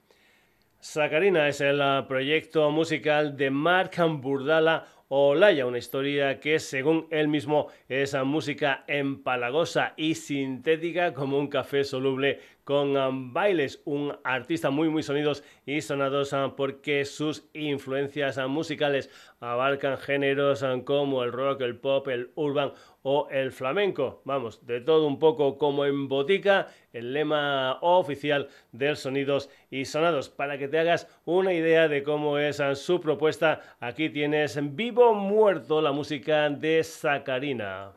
Sacarina 0.78 1.48
es 1.48 1.60
el 1.60 1.80
proyecto 2.06 2.70
musical 2.70 3.36
de 3.36 3.50
Mark 3.50 3.92
Burdala 4.20 4.86
Olaya, 5.08 5.64
una 5.66 5.78
historia 5.78 6.40
que 6.40 6.58
según 6.58 7.06
él 7.10 7.28
mismo 7.28 7.68
es 7.88 8.14
música 8.24 8.84
empalagosa 8.88 9.94
y 9.96 10.16
sintética 10.16 11.14
como 11.14 11.38
un 11.38 11.46
café 11.46 11.84
soluble 11.84 12.40
con 12.64 12.96
um, 12.96 13.32
Bailes, 13.32 13.80
un 13.84 14.12
artista 14.24 14.70
muy 14.70 14.88
muy 14.88 15.04
sonidos 15.04 15.44
y 15.64 15.80
sonados 15.80 16.34
porque 16.56 17.04
sus 17.04 17.48
influencias 17.54 18.36
musicales 18.48 19.08
abarcan 19.38 19.96
géneros 19.96 20.64
como 20.84 21.22
el 21.22 21.30
rock, 21.32 21.60
el 21.60 21.76
pop, 21.76 22.08
el 22.08 22.32
urban 22.34 22.72
o 23.08 23.28
el 23.30 23.52
flamenco. 23.52 24.20
Vamos, 24.24 24.66
de 24.66 24.80
todo 24.80 25.06
un 25.06 25.20
poco 25.20 25.58
como 25.58 25.84
en 25.84 26.08
botica, 26.08 26.66
el 26.92 27.12
lema 27.12 27.78
oficial 27.80 28.48
del 28.72 28.96
sonidos 28.96 29.48
y 29.70 29.84
sonados. 29.84 30.28
Para 30.28 30.58
que 30.58 30.66
te 30.66 30.80
hagas 30.80 31.06
una 31.24 31.52
idea 31.52 31.86
de 31.86 32.02
cómo 32.02 32.36
es 32.36 32.60
su 32.74 33.00
propuesta, 33.00 33.76
aquí 33.78 34.10
tienes 34.10 34.58
Vivo 34.74 35.14
Muerto, 35.14 35.80
la 35.80 35.92
música 35.92 36.50
de 36.50 36.82
Sacarina. 36.82 37.92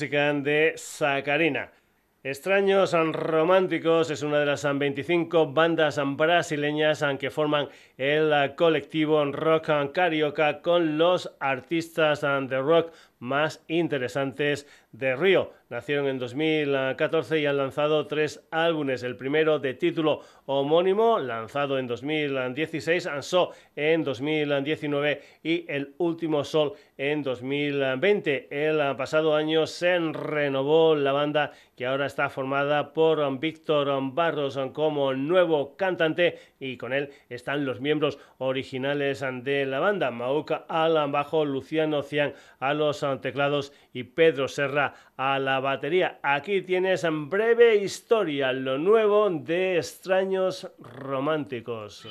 De 0.00 0.72
Sacarina. 0.76 1.70
Extraños 2.22 2.92
Románticos 2.92 4.10
es 4.10 4.22
una 4.22 4.40
de 4.40 4.46
las 4.46 4.66
25 4.78 5.52
bandas 5.52 6.00
brasileñas 6.16 7.04
que 7.18 7.30
forman 7.30 7.68
el 7.98 8.54
colectivo 8.56 9.22
Rock 9.26 9.68
Carioca 9.92 10.62
con 10.62 10.96
los 10.96 11.34
artistas 11.38 12.22
de 12.22 12.58
rock 12.58 12.92
más 13.18 13.62
interesantes 13.68 14.66
de 14.92 15.16
Río. 15.16 15.52
Nacieron 15.68 16.08
en 16.08 16.18
2014 16.18 17.38
y 17.38 17.46
han 17.46 17.56
lanzado 17.56 18.08
tres 18.08 18.44
álbumes. 18.50 19.04
El 19.04 19.16
primero 19.16 19.60
de 19.60 19.74
título 19.74 20.20
homónimo, 20.46 21.20
lanzado 21.20 21.78
en 21.78 21.86
2016, 21.86 23.06
Ansó 23.06 23.52
en 23.76 24.02
2019 24.02 25.22
y 25.44 25.64
el 25.68 25.94
último 25.98 26.42
Sol 26.42 26.72
en 26.98 27.22
2020. 27.22 28.48
El 28.50 28.96
pasado 28.96 29.36
año 29.36 29.68
se 29.68 29.96
renovó 29.98 30.96
la 30.96 31.12
banda 31.12 31.52
que 31.76 31.86
ahora 31.86 32.06
está 32.06 32.28
formada 32.28 32.92
por 32.92 33.38
Víctor 33.38 33.88
Barros 34.12 34.58
como 34.72 35.14
nuevo 35.14 35.76
cantante 35.76 36.38
y 36.58 36.76
con 36.76 36.92
él 36.92 37.10
están 37.28 37.64
los 37.64 37.80
miembros 37.80 38.18
originales 38.38 39.24
de 39.44 39.66
la 39.66 39.78
banda, 39.78 40.10
Mauca 40.10 40.66
Alan 40.68 41.12
bajo, 41.12 41.44
Luciano 41.44 42.02
Cian 42.02 42.34
a 42.58 42.74
los 42.74 43.06
teclados 43.20 43.72
y 43.92 44.04
Pedro 44.04 44.48
Serra 44.48 44.94
a 45.16 45.38
la 45.38 45.60
batería. 45.60 46.18
Aquí 46.22 46.62
tienes 46.62 47.04
en 47.04 47.28
breve 47.28 47.76
historia 47.76 48.52
lo 48.52 48.78
nuevo 48.78 49.28
de 49.30 49.76
extraños 49.76 50.70
románticos. 50.78 52.06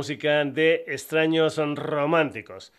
Música 0.00 0.42
de 0.46 0.84
extraños 0.86 1.58
románticos. 1.58 2.72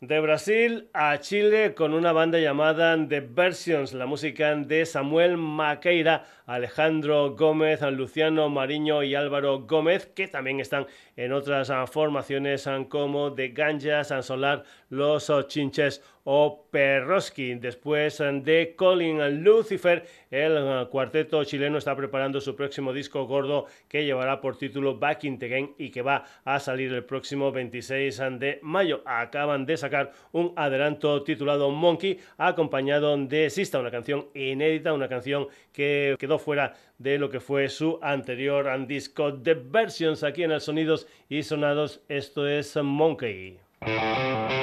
De 0.00 0.20
Brasil 0.20 0.88
a 0.94 1.18
Chile 1.18 1.74
con 1.74 1.94
una 1.94 2.12
banda 2.12 2.38
llamada 2.38 2.96
The 3.08 3.22
Versions, 3.22 3.92
la 3.92 4.06
música 4.06 4.54
de 4.54 4.86
Samuel 4.86 5.36
Maqueira, 5.36 6.26
Alejandro 6.46 7.34
Gómez, 7.34 7.82
Luciano 7.82 8.48
Mariño 8.50 9.02
y 9.02 9.16
Álvaro 9.16 9.62
Gómez, 9.66 10.06
que 10.14 10.28
también 10.28 10.60
están 10.60 10.86
en 11.16 11.32
otras 11.32 11.72
formaciones 11.90 12.68
como 12.88 13.34
The 13.34 13.48
Ganja, 13.48 14.04
San 14.04 14.22
Solar, 14.22 14.62
Los 14.90 15.32
Chinches 15.48 16.02
o 16.24 16.66
Perroski. 16.70 17.54
Después 17.54 18.18
de 18.18 18.74
Colin 18.76 19.42
Lucifer, 19.42 20.04
el 20.30 20.88
cuarteto 20.88 21.42
chileno 21.44 21.78
está 21.78 21.96
preparando 21.96 22.40
su 22.40 22.54
próximo 22.54 22.92
disco 22.92 23.24
gordo 23.26 23.66
que 23.88 24.04
llevará 24.04 24.40
por 24.40 24.58
título 24.58 24.98
Back 24.98 25.24
in 25.24 25.38
the 25.38 25.48
Game 25.48 25.74
y 25.78 25.90
que 25.90 26.02
va 26.02 26.24
a 26.44 26.60
salir 26.60 26.92
el 26.92 27.04
próximo 27.04 27.50
26 27.52 28.20
de 28.38 28.58
mayo. 28.62 29.02
Acaban 29.06 29.64
de 29.64 29.76
sacar 29.76 30.12
un 30.32 30.52
adelanto 30.56 31.22
titulado 31.22 31.70
Monkey, 31.70 32.18
acompañado 32.36 33.16
de 33.16 33.48
Sista, 33.50 33.78
una 33.78 33.90
canción 33.90 34.26
inédita, 34.34 34.92
una 34.92 35.08
canción 35.08 35.48
que 35.72 36.16
quedó 36.18 36.38
fuera 36.38 36.74
de 36.98 37.18
lo 37.18 37.30
que 37.30 37.40
fue 37.40 37.68
su 37.68 37.98
anterior 38.02 38.68
disco 38.86 39.32
de 39.32 39.54
Versions 39.54 40.22
aquí 40.22 40.42
en 40.42 40.52
el 40.52 40.60
Sonidos 40.60 41.06
y 41.28 41.42
Sonados. 41.42 42.02
Esto 42.08 42.46
es 42.46 42.76
Monkey. 42.76 43.69
Música 43.82 44.60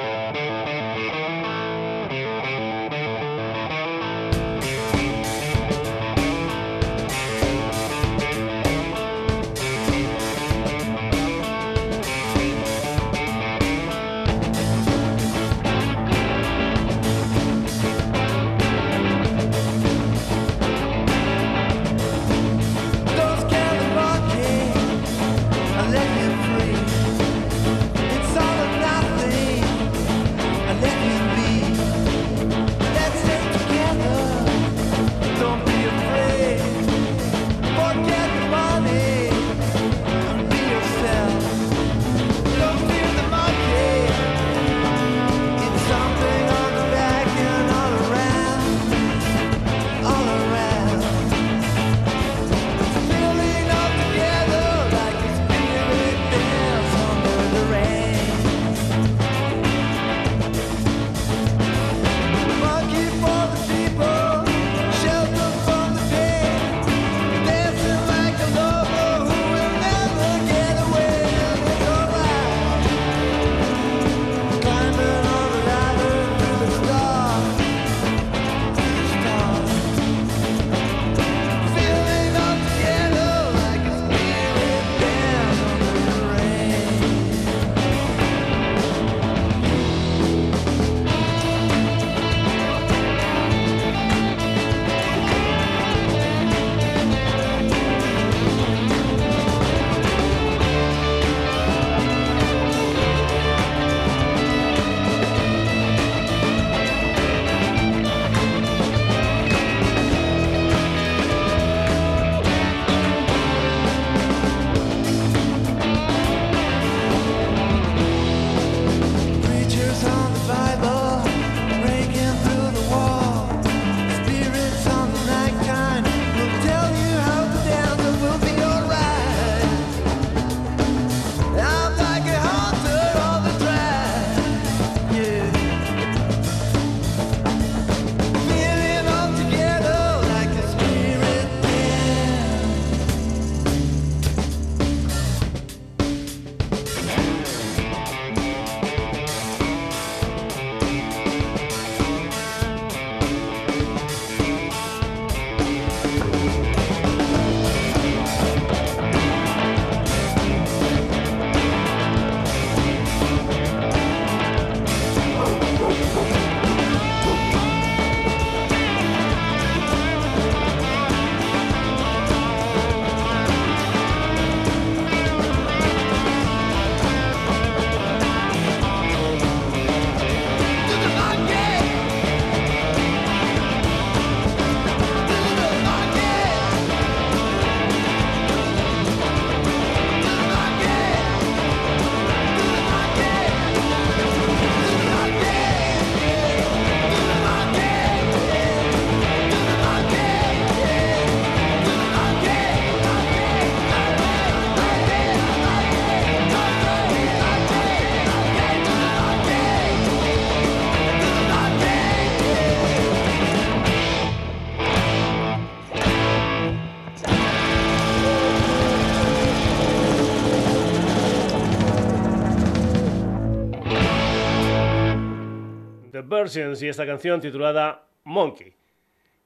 y 226.55 226.87
esta 226.87 227.05
canción 227.05 227.41
titulada 227.41 228.05
Monkey. 228.23 228.73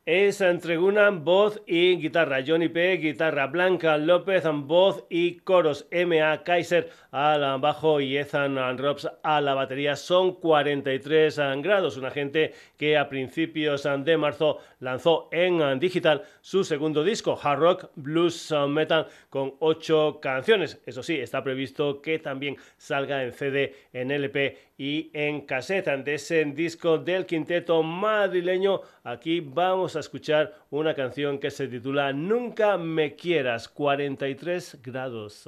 es 0.06 0.39
Entreguna, 0.39 1.10
voz 1.10 1.64
y 1.66 1.95
guitarra. 1.97 2.43
Johnny 2.45 2.70
P, 2.70 2.97
guitarra. 2.97 3.47
Blanca 3.47 3.97
López, 3.97 4.43
voz 4.54 5.04
y 5.10 5.38
coros. 5.38 5.88
M.A. 5.89 6.43
Kaiser 6.43 6.91
al 7.12 7.60
bajo 7.60 7.99
y 8.02 8.18
Ethan 8.18 8.78
Robs 8.78 9.10
a 9.24 9.41
la 9.41 9.56
batería. 9.56 9.95
Son 9.95 10.36
43 10.36 11.38
grados. 11.58 11.97
Una 11.97 12.12
gente 12.12 12.54
que 12.78 12.97
a 12.97 13.10
principios 13.10 13.88
de 13.99 14.18
marzo 14.18 14.60
lanzó 14.80 15.28
en 15.32 15.80
digital 15.80 16.24
su 16.41 16.64
segundo 16.64 17.04
disco, 17.04 17.39
Hard 17.41 17.60
Rock 17.60 17.89
Blues 17.95 18.54
Metal, 18.70 19.08
con 19.30 19.56
ocho 19.60 20.20
canciones. 20.22 20.82
Eso 20.86 21.02
sí, 21.02 21.16
está 21.16 21.43
previsto 21.43 22.02
que 22.02 22.20
también 22.20 22.58
salga 22.78 23.24
en 23.24 23.34
CD, 23.34 23.76
en 23.91 24.12
LP 24.12 24.58
y 24.82 25.11
en 25.13 25.41
cassette. 25.41 26.03
De 26.03 26.15
ese 26.15 26.43
disco 26.43 26.97
del 26.97 27.27
quinteto 27.27 27.84
madrileño, 27.84 28.82
aquí 29.03 29.39
vamos 29.39 29.95
a 29.95 29.99
escuchar 29.99 30.55
una 30.71 30.95
canción 30.95 31.38
que 31.38 31.51
se 31.51 31.67
titula 31.67 32.11
Nunca 32.13 32.79
me 32.79 33.15
quieras, 33.15 33.69
43 33.69 34.79
grados. 34.82 35.47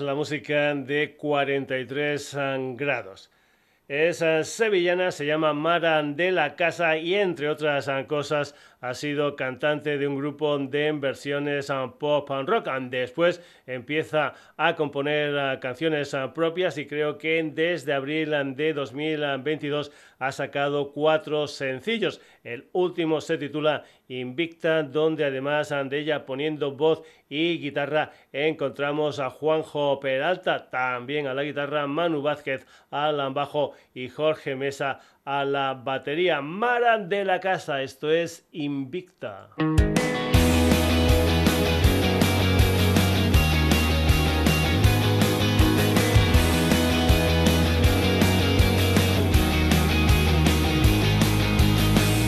La 0.00 0.14
música 0.14 0.74
de 0.74 1.16
43 1.16 2.36
grados. 2.76 3.30
Es 3.86 4.22
eh, 4.22 4.44
sevillana, 4.44 5.10
se 5.10 5.26
llama 5.26 5.52
Mara 5.52 6.02
de 6.02 6.32
la 6.32 6.56
Casa 6.56 6.96
y 6.96 7.14
entre 7.14 7.50
otras 7.50 7.86
eh, 7.88 8.06
cosas 8.08 8.54
ha 8.84 8.92
sido 8.92 9.34
cantante 9.34 9.96
de 9.96 10.06
un 10.06 10.18
grupo 10.18 10.58
de 10.58 10.92
versiones 10.92 11.70
eh, 11.70 11.90
pop 11.98 12.30
and 12.30 12.46
rock. 12.46 12.68
Después 12.90 13.40
empieza 13.66 14.34
a 14.58 14.76
componer 14.76 15.58
canciones 15.58 16.14
propias 16.34 16.76
y 16.76 16.86
creo 16.86 17.16
que 17.16 17.42
desde 17.54 17.94
abril 17.94 18.34
de 18.54 18.74
2022 18.74 19.90
ha 20.18 20.32
sacado 20.32 20.92
cuatro 20.92 21.46
sencillos. 21.46 22.20
El 22.42 22.68
último 22.72 23.22
se 23.22 23.38
titula 23.38 23.84
Invicta, 24.08 24.82
donde 24.82 25.24
además 25.24 25.70
de 25.70 25.98
ella 25.98 26.26
poniendo 26.26 26.72
voz 26.72 27.02
y 27.30 27.58
guitarra 27.58 28.12
encontramos 28.32 29.18
a 29.18 29.30
Juanjo 29.30 29.98
Peralta, 29.98 30.68
también 30.68 31.26
a 31.26 31.32
la 31.32 31.42
guitarra, 31.42 31.86
Manu 31.86 32.20
Vázquez 32.20 32.66
al 32.90 33.32
bajo 33.32 33.72
y 33.94 34.10
Jorge 34.10 34.56
Mesa 34.56 35.00
a 35.24 35.44
la 35.44 35.74
batería. 35.74 36.40
Mara 36.40 36.98
de 36.98 37.24
la 37.24 37.40
casa, 37.40 37.82
esto 37.82 38.10
es 38.10 38.46
Invicta. 38.52 39.50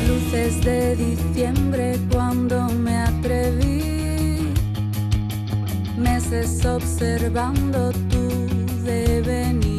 Luces 0.08 0.64
de 0.64 0.96
diciembre 0.96 1.98
cuando 2.10 2.68
me 2.70 2.96
atreví, 2.96 4.52
meses 5.98 6.64
observando 6.64 7.92
tu 8.08 8.28
devenir 8.84 9.75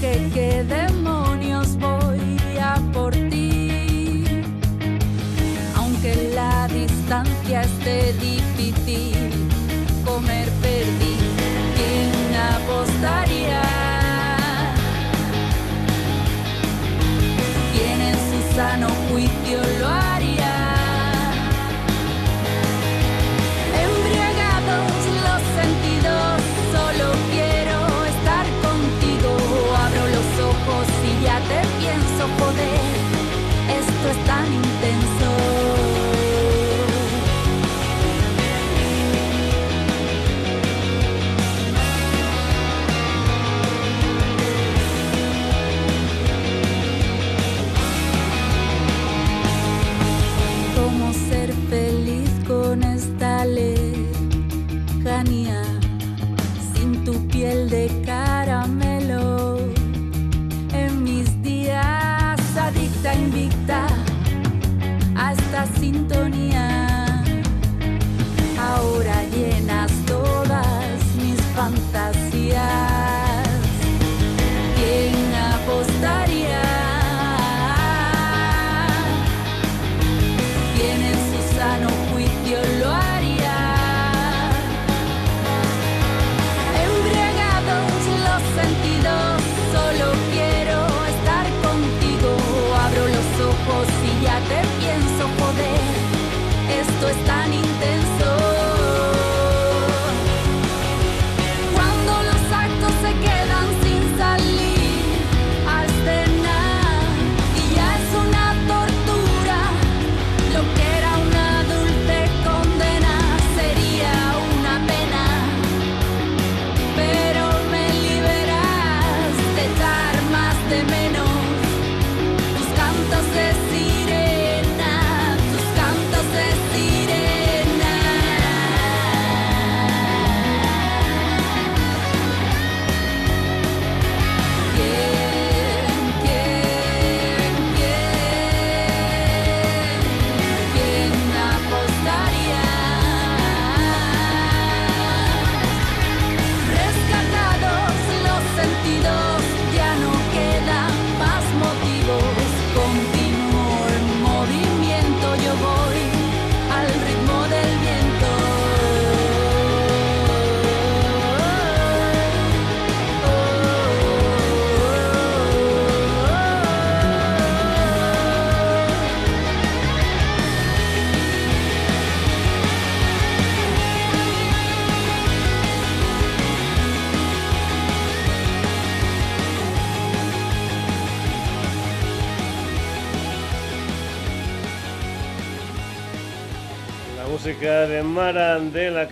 que 0.00 0.64
demonios 0.64 1.76
voy 1.78 2.58
a 2.60 2.74
por 2.92 3.12
ti. 3.12 4.24
Aunque 5.76 6.32
la 6.34 6.68
distancia 6.68 7.62
esté 7.62 8.12
difícil, 8.14 9.30
comer 10.04 10.48
perdí. 10.60 11.16
¿Quién 11.76 12.12
apostaría? 12.54 13.62
¿Quién 17.72 18.00
en 18.00 18.14
su 18.14 18.54
sano 18.54 18.88
juicio 19.08 19.60
lo 19.80 19.86
haría? 19.86 20.05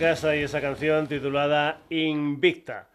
Y 0.05 0.43
esa 0.43 0.61
canción 0.61 1.07
titulada 1.07 1.81
Invicta. 1.89 2.87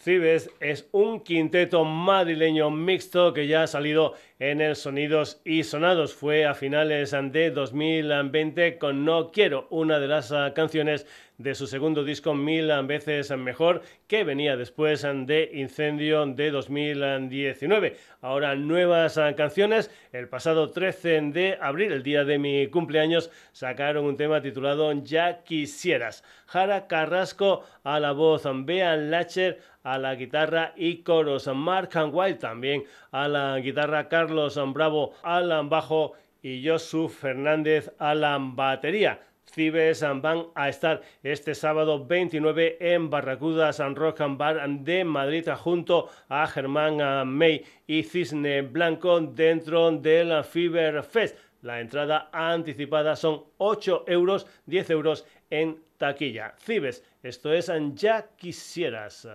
Cibes 0.00 0.48
es 0.60 0.88
un 0.92 1.20
quinteto 1.20 1.84
madrileño 1.84 2.70
mixto 2.70 3.34
que 3.34 3.46
ya 3.46 3.64
ha 3.64 3.66
salido 3.66 4.14
en 4.38 4.62
el 4.62 4.74
Sonidos 4.74 5.42
y 5.44 5.62
Sonados. 5.64 6.14
Fue 6.14 6.46
a 6.46 6.54
finales 6.54 7.10
de 7.10 7.50
2020 7.50 8.78
con 8.78 9.04
No 9.04 9.30
Quiero, 9.30 9.66
una 9.68 9.98
de 9.98 10.08
las 10.08 10.32
canciones 10.54 11.06
de 11.38 11.54
su 11.54 11.68
segundo 11.68 12.04
disco 12.04 12.34
Mil 12.34 12.70
veces 12.84 13.30
mejor, 13.36 13.82
que 14.08 14.24
venía 14.24 14.56
después 14.56 15.02
de 15.02 15.50
Incendio 15.54 16.26
de 16.26 16.50
2019. 16.50 17.96
Ahora 18.20 18.56
nuevas 18.56 19.18
canciones. 19.36 19.90
El 20.12 20.28
pasado 20.28 20.70
13 20.70 21.20
de 21.32 21.58
abril, 21.60 21.92
el 21.92 22.02
día 22.02 22.24
de 22.24 22.38
mi 22.38 22.66
cumpleaños, 22.66 23.30
sacaron 23.52 24.04
un 24.04 24.16
tema 24.16 24.42
titulado 24.42 24.92
Ya 25.04 25.44
quisieras. 25.44 26.24
Jara 26.46 26.88
Carrasco 26.88 27.64
a 27.84 28.00
la 28.00 28.12
voz, 28.12 28.42
Bean 28.64 29.10
Lacher 29.10 29.60
a 29.84 29.96
la 29.96 30.16
guitarra 30.16 30.72
y 30.76 30.98
coros, 30.98 31.46
Mark 31.54 31.90
Wild 32.12 32.38
también 32.38 32.84
a 33.12 33.28
la 33.28 33.58
guitarra, 33.60 34.08
Carlos 34.08 34.58
Bravo 34.72 35.12
al 35.22 35.68
bajo 35.68 36.14
y 36.42 36.66
Josu 36.66 37.08
Fernández 37.08 37.92
a 37.98 38.14
la 38.14 38.38
batería. 38.40 39.20
Cibes 39.58 40.04
van 40.22 40.46
a 40.54 40.68
estar 40.68 41.02
este 41.24 41.52
sábado 41.52 42.06
29 42.06 42.76
en 42.78 43.10
Barracuda 43.10 43.72
San 43.72 43.96
Rock 43.96 44.20
Bar 44.36 44.68
de 44.84 45.02
Madrid 45.02 45.48
junto 45.58 46.08
a 46.28 46.46
Germán 46.46 47.26
May 47.26 47.64
y 47.84 48.04
Cisne 48.04 48.62
Blanco 48.62 49.20
dentro 49.20 49.90
del 49.90 50.44
Fever 50.44 51.02
Fest. 51.02 51.36
La 51.62 51.80
entrada 51.80 52.28
anticipada 52.32 53.16
son 53.16 53.46
8 53.56 54.04
euros, 54.06 54.46
10 54.66 54.90
euros 54.90 55.26
en 55.50 55.82
taquilla. 55.96 56.54
Cibes, 56.60 57.02
esto 57.24 57.52
es 57.52 57.68
Ya 57.96 58.28
Quisieras. 58.36 59.26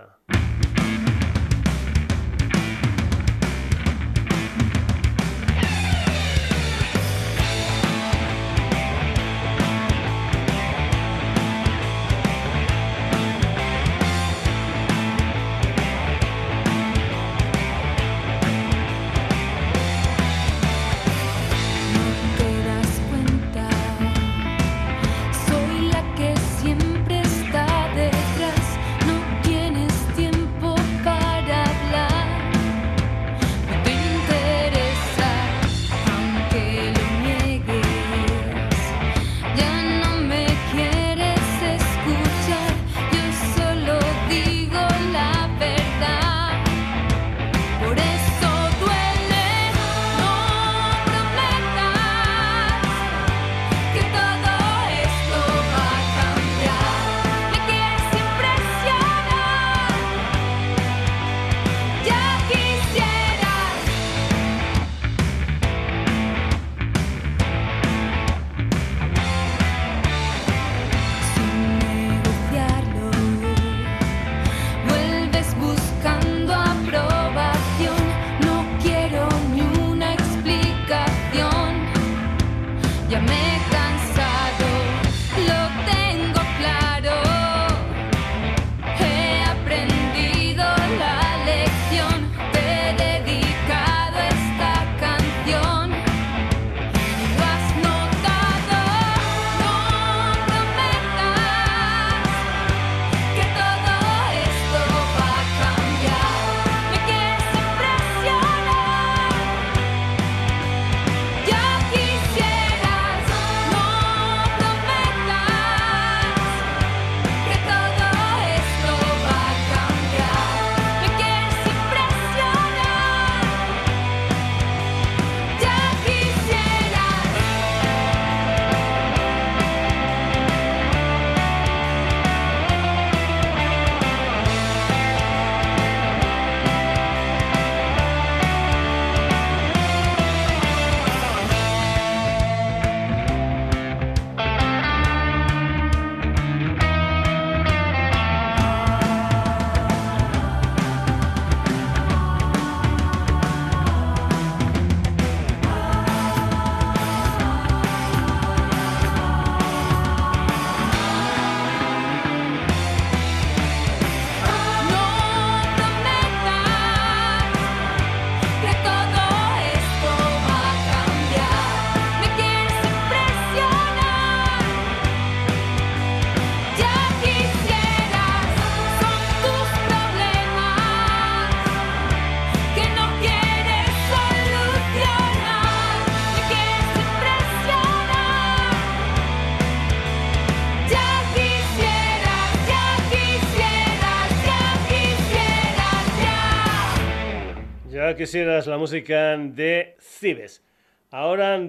Quisieras 198.24 198.68
la 198.68 198.78
música 198.78 199.36
de 199.38 199.98
Cibes. 200.00 200.63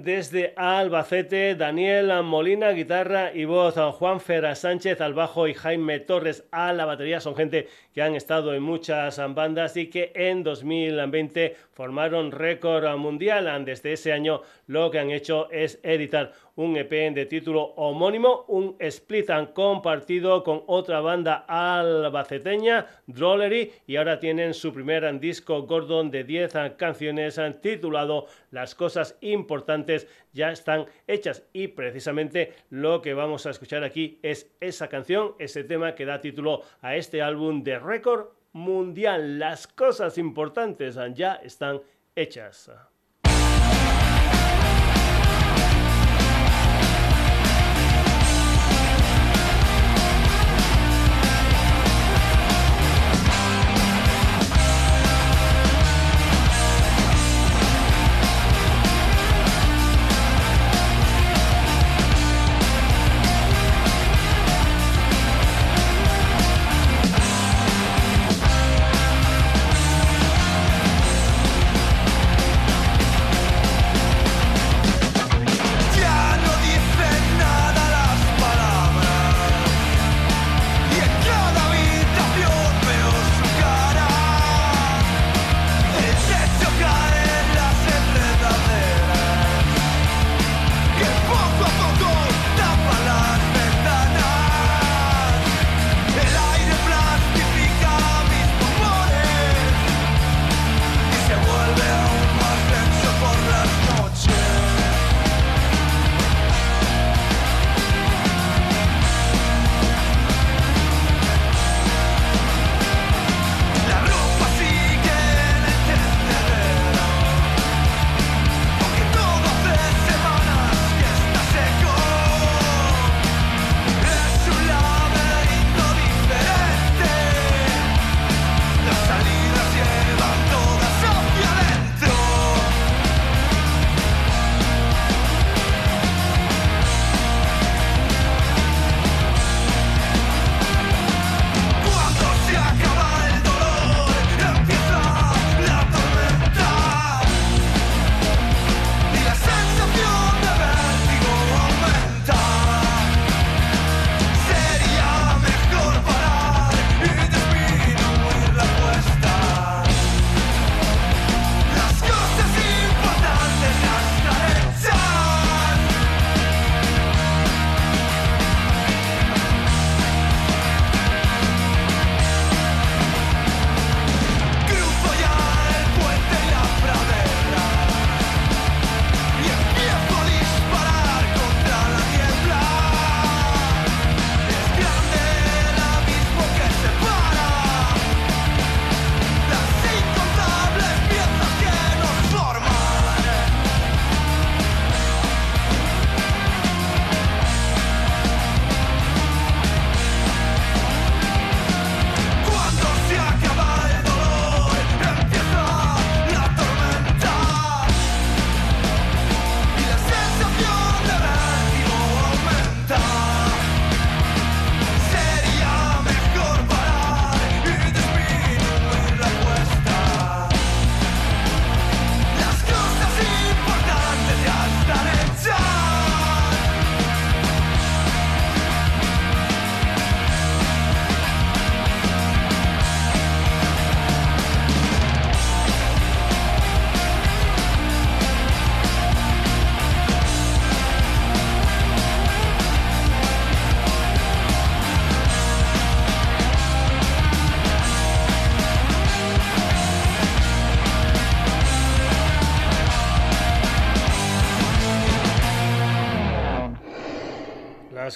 Desde 0.05 0.53
Albacete, 0.57 1.55
Daniel 1.55 2.13
Molina, 2.25 2.73
guitarra 2.73 3.33
y 3.33 3.47
voz, 3.47 3.77
Juan 3.95 4.21
Fera 4.21 4.55
Sánchez 4.55 5.01
al 5.01 5.15
bajo 5.15 5.49
y 5.49 5.55
Jaime 5.55 5.99
Torres 6.01 6.47
a 6.51 6.75
la 6.75 6.85
batería. 6.85 7.21
Son 7.21 7.35
gente 7.35 7.69
que 7.95 8.03
han 8.03 8.15
estado 8.15 8.53
en 8.53 8.63
muchas 8.63 9.19
bandas 9.35 9.79
y 9.79 9.89
que 9.89 10.13
en 10.15 10.43
2020 10.43 11.57
formaron 11.73 12.33
récord 12.33 12.85
mundial. 12.99 13.65
Desde 13.65 13.95
ese 13.95 14.13
año 14.13 14.43
lo 14.67 14.91
que 14.91 14.99
han 14.99 15.11
hecho 15.11 15.51
es 15.51 15.81
editar 15.83 16.33
un 16.57 16.77
EP 16.77 16.91
de 16.91 17.27
título 17.27 17.73
homónimo, 17.77 18.45
un 18.47 18.77
split 18.79 19.31
and 19.31 19.53
compartido 19.53 20.45
con 20.45 20.63
otra 20.67 21.01
banda 21.01 21.45
albaceteña, 21.49 22.87
Drollery, 23.07 23.73
y 23.87 23.97
ahora 23.97 24.21
tienen 24.21 24.55
su 24.55 24.73
primer 24.73 25.19
disco 25.19 25.63
Gordon 25.63 26.11
de 26.11 26.23
10 26.23 26.53
canciones 26.77 27.41
titulado 27.61 28.27
Las 28.53 28.75
cosas 28.75 29.19
importantes 29.21 29.94
ya 30.33 30.51
están 30.51 30.87
hechas 31.07 31.45
y 31.53 31.69
precisamente 31.69 32.55
lo 32.71 33.03
que 33.03 33.15
vamos 33.15 33.47
a 33.47 33.51
escuchar 33.51 33.85
aquí 33.85 34.19
es 34.23 34.51
esa 34.61 34.89
canción, 34.89 35.35
ese 35.39 35.65
tema 35.65 35.95
que 35.95 36.07
da 36.07 36.21
título 36.21 36.63
a 36.81 36.97
este 36.97 37.23
álbum 37.23 37.63
de 37.63 37.79
récord 37.79 38.29
mundial. 38.53 39.39
Las 39.39 39.67
cosas 39.67 40.19
importantes 40.19 40.99
ya 41.15 41.35
están 41.35 41.83
hechas. 42.15 42.71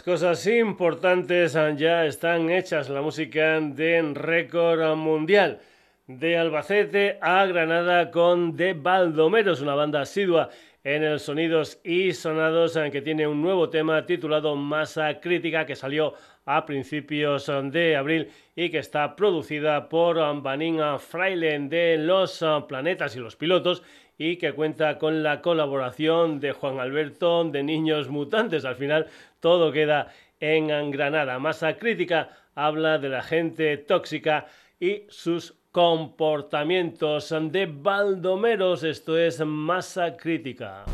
Cosas 0.08 0.46
importantes 0.46 1.52
ya 1.76 2.06
están 2.06 2.48
hechas. 2.48 2.88
La 2.88 3.02
música 3.02 3.60
de 3.60 4.00
récord 4.14 4.96
mundial. 4.96 5.60
De 6.06 6.38
Albacete 6.38 7.18
a 7.20 7.44
Granada 7.44 8.10
con 8.10 8.56
The 8.56 8.72
Baldomeros, 8.72 9.60
una 9.60 9.74
banda 9.74 10.00
asidua 10.00 10.48
en 10.82 11.02
el 11.02 11.20
Sonidos 11.20 11.78
y 11.84 12.14
Sonados, 12.14 12.78
que 12.90 13.02
tiene 13.02 13.26
un 13.26 13.42
nuevo 13.42 13.68
tema 13.68 14.06
titulado 14.06 14.56
Masa 14.56 15.20
Crítica 15.20 15.66
que 15.66 15.76
salió 15.76 16.14
a 16.46 16.64
principios 16.64 17.52
de 17.64 17.94
abril 17.94 18.30
y 18.56 18.70
que 18.70 18.78
está 18.78 19.14
producida 19.14 19.90
por 19.90 20.16
Vanina 20.40 20.98
Frailen 20.98 21.68
de 21.68 21.98
Los 21.98 22.42
Planetas 22.66 23.14
y 23.14 23.18
los 23.18 23.36
Pilotos 23.36 23.82
y 24.18 24.36
que 24.36 24.52
cuenta 24.52 24.98
con 24.98 25.22
la 25.22 25.40
colaboración 25.40 26.40
de 26.40 26.52
Juan 26.52 26.80
Alberto 26.80 27.44
de 27.44 27.62
Niños 27.62 28.08
Mutantes. 28.08 28.64
Al 28.64 28.74
final 28.74 29.06
todo 29.40 29.72
queda 29.72 30.12
en 30.40 30.90
Granada. 30.90 31.38
Masa 31.38 31.76
Crítica 31.76 32.30
habla 32.54 32.98
de 32.98 33.08
la 33.08 33.22
gente 33.22 33.76
tóxica 33.76 34.46
y 34.80 35.04
sus 35.08 35.54
comportamientos 35.72 37.34
de 37.50 37.66
Baldomeros. 37.66 38.82
Esto 38.84 39.18
es 39.18 39.40
Masa 39.44 40.16
Crítica. 40.16 40.84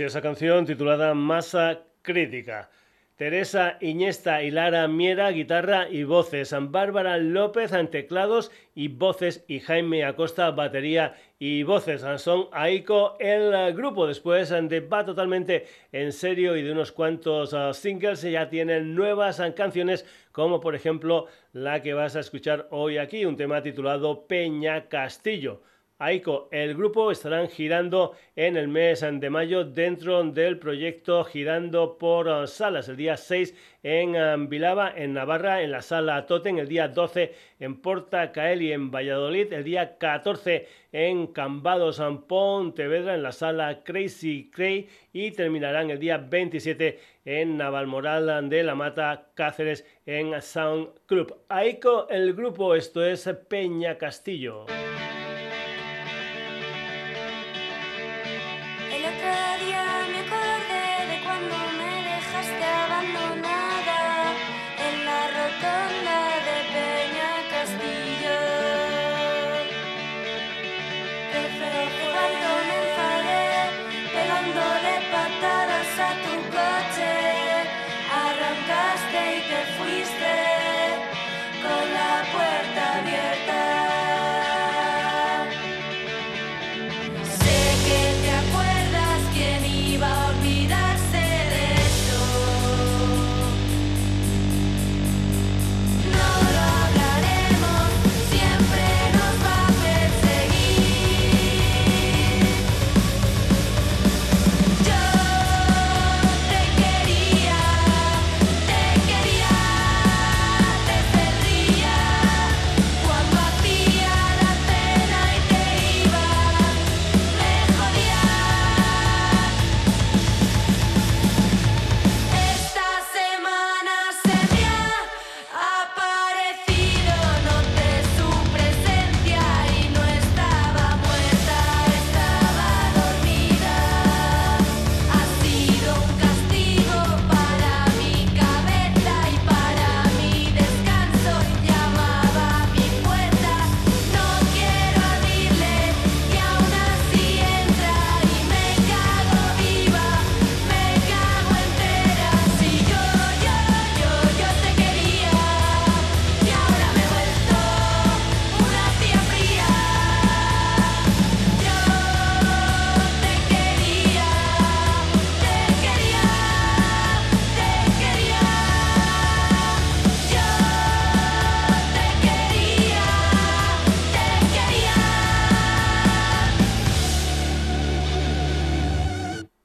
Y 0.00 0.04
esa 0.04 0.22
canción 0.22 0.66
titulada 0.66 1.14
Masa 1.14 1.82
Crítica. 2.02 2.70
Teresa 3.16 3.76
Iñesta 3.80 4.42
y 4.42 4.50
Lara 4.50 4.88
Miera, 4.88 5.30
guitarra 5.30 5.88
y 5.88 6.02
voces. 6.02 6.54
Bárbara 6.58 7.18
López 7.18 7.70
teclados 7.90 8.50
y 8.74 8.88
voces. 8.88 9.44
Y 9.46 9.60
Jaime 9.60 10.04
Acosta, 10.04 10.50
batería 10.50 11.14
y 11.38 11.62
voces. 11.62 12.04
Son 12.16 12.48
Aiko 12.52 13.16
el 13.20 13.74
grupo. 13.74 14.06
Después 14.06 14.50
de 14.50 14.80
va 14.80 15.04
totalmente 15.04 15.66
en 15.92 16.12
serio 16.12 16.56
y 16.56 16.62
de 16.62 16.72
unos 16.72 16.90
cuantos 16.90 17.54
ah, 17.54 17.72
singles, 17.72 18.22
ya 18.22 18.48
tienen 18.48 18.94
nuevas 18.94 19.40
canciones, 19.54 20.04
como 20.32 20.60
por 20.60 20.74
ejemplo 20.74 21.26
la 21.52 21.82
que 21.82 21.94
vas 21.94 22.16
a 22.16 22.20
escuchar 22.20 22.66
hoy 22.70 22.98
aquí, 22.98 23.24
un 23.26 23.36
tema 23.36 23.62
titulado 23.62 24.26
Peña 24.26 24.88
Castillo. 24.88 25.62
Aiko. 25.98 26.48
El 26.50 26.74
grupo 26.74 27.12
estarán 27.12 27.48
girando 27.48 28.16
en 28.34 28.56
el 28.56 28.66
mes 28.66 29.00
de 29.08 29.30
mayo 29.30 29.64
dentro 29.64 30.24
del 30.24 30.58
proyecto 30.58 31.22
Girando 31.24 31.96
por 31.98 32.48
Salas, 32.48 32.88
el 32.88 32.96
día 32.96 33.16
6 33.16 33.54
en 33.84 34.16
um, 34.16 34.48
Vilava, 34.48 34.92
en 34.96 35.12
Navarra, 35.12 35.62
en 35.62 35.70
la 35.70 35.82
sala 35.82 36.26
Totem, 36.26 36.58
el 36.58 36.66
día 36.66 36.88
12 36.88 37.32
en 37.60 37.80
Porta 37.80 38.32
Caeli, 38.32 38.72
en 38.72 38.90
Valladolid, 38.90 39.52
el 39.52 39.62
día 39.62 39.96
14 39.96 40.66
en 40.90 41.28
Cambados, 41.28 42.00
en 42.00 42.22
Pontevedra, 42.22 43.14
en 43.14 43.22
la 43.22 43.32
sala 43.32 43.84
Crazy 43.84 44.50
Cray 44.52 44.88
y 45.12 45.30
terminarán 45.30 45.90
el 45.90 46.00
día 46.00 46.18
27 46.18 46.98
en 47.24 47.56
Navalmoral 47.56 48.48
de 48.48 48.64
la 48.64 48.74
Mata, 48.74 49.28
Cáceres, 49.34 49.86
en 50.06 50.42
Sound 50.42 50.88
Club. 51.06 51.44
Aiko, 51.48 52.08
el 52.08 52.34
grupo, 52.34 52.74
esto 52.74 53.04
es 53.04 53.28
Peña 53.48 53.96
Castillo. 53.96 54.66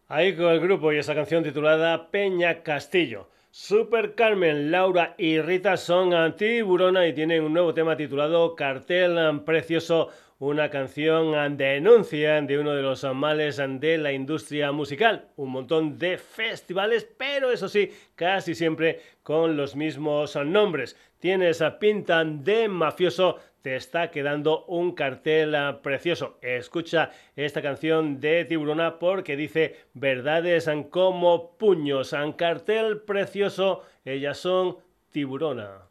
Con 0.10 0.48
el 0.48 0.60
grupo 0.60 0.92
y 0.92 0.98
esa 0.98 1.14
canción 1.14 1.44
titulada 1.44 2.10
Peña 2.10 2.64
Castillo. 2.64 3.30
Super 3.52 4.16
Carmen, 4.16 4.72
Laura 4.72 5.14
y 5.20 5.40
Rita 5.40 5.78
son 5.78 6.16
antiburona 6.16 7.06
y 7.06 7.14
tienen 7.14 7.44
un 7.44 7.54
nuevo 7.54 7.76
tema 7.76 7.96
titulado 7.96 8.56
Cartel 8.56 9.42
Precioso, 9.42 10.10
una 10.40 10.72
canción 10.72 11.56
denuncia 11.56 12.42
de 12.42 12.58
uno 12.58 12.74
de 12.74 12.82
los 12.82 13.04
males 13.14 13.58
de 13.58 13.98
la 14.00 14.12
industria 14.12 14.72
musical. 14.72 15.28
Un 15.36 15.52
montón 15.52 16.00
de 16.00 16.18
festivales, 16.18 17.08
pero 17.16 17.52
eso 17.52 17.70
sí, 17.70 17.92
casi 18.16 18.56
siempre 18.56 19.02
con 19.22 19.56
los 19.56 19.76
mismos 19.76 20.36
nombres. 20.38 20.98
Tiene 21.20 21.50
esa 21.50 21.78
pinta 21.78 22.24
de 22.24 22.68
mafioso 22.68 23.38
te 23.62 23.76
está 23.76 24.12
quedando 24.12 24.66
un 24.66 24.94
cartel 24.94 25.56
ah, 25.56 25.82
precioso. 25.82 26.38
Escucha 26.42 27.12
esta 27.36 27.62
canción 27.62 28.20
de 28.20 28.46
Tiburona 28.46 29.00
porque 29.00 29.36
dice 29.36 29.76
verdades 29.94 30.70
como 30.90 31.58
puños. 31.58 32.14
Un 32.14 32.34
cartel 32.34 33.02
precioso, 33.02 33.84
ellas 34.06 34.38
son 34.38 34.78
Tiburona. 35.12 35.89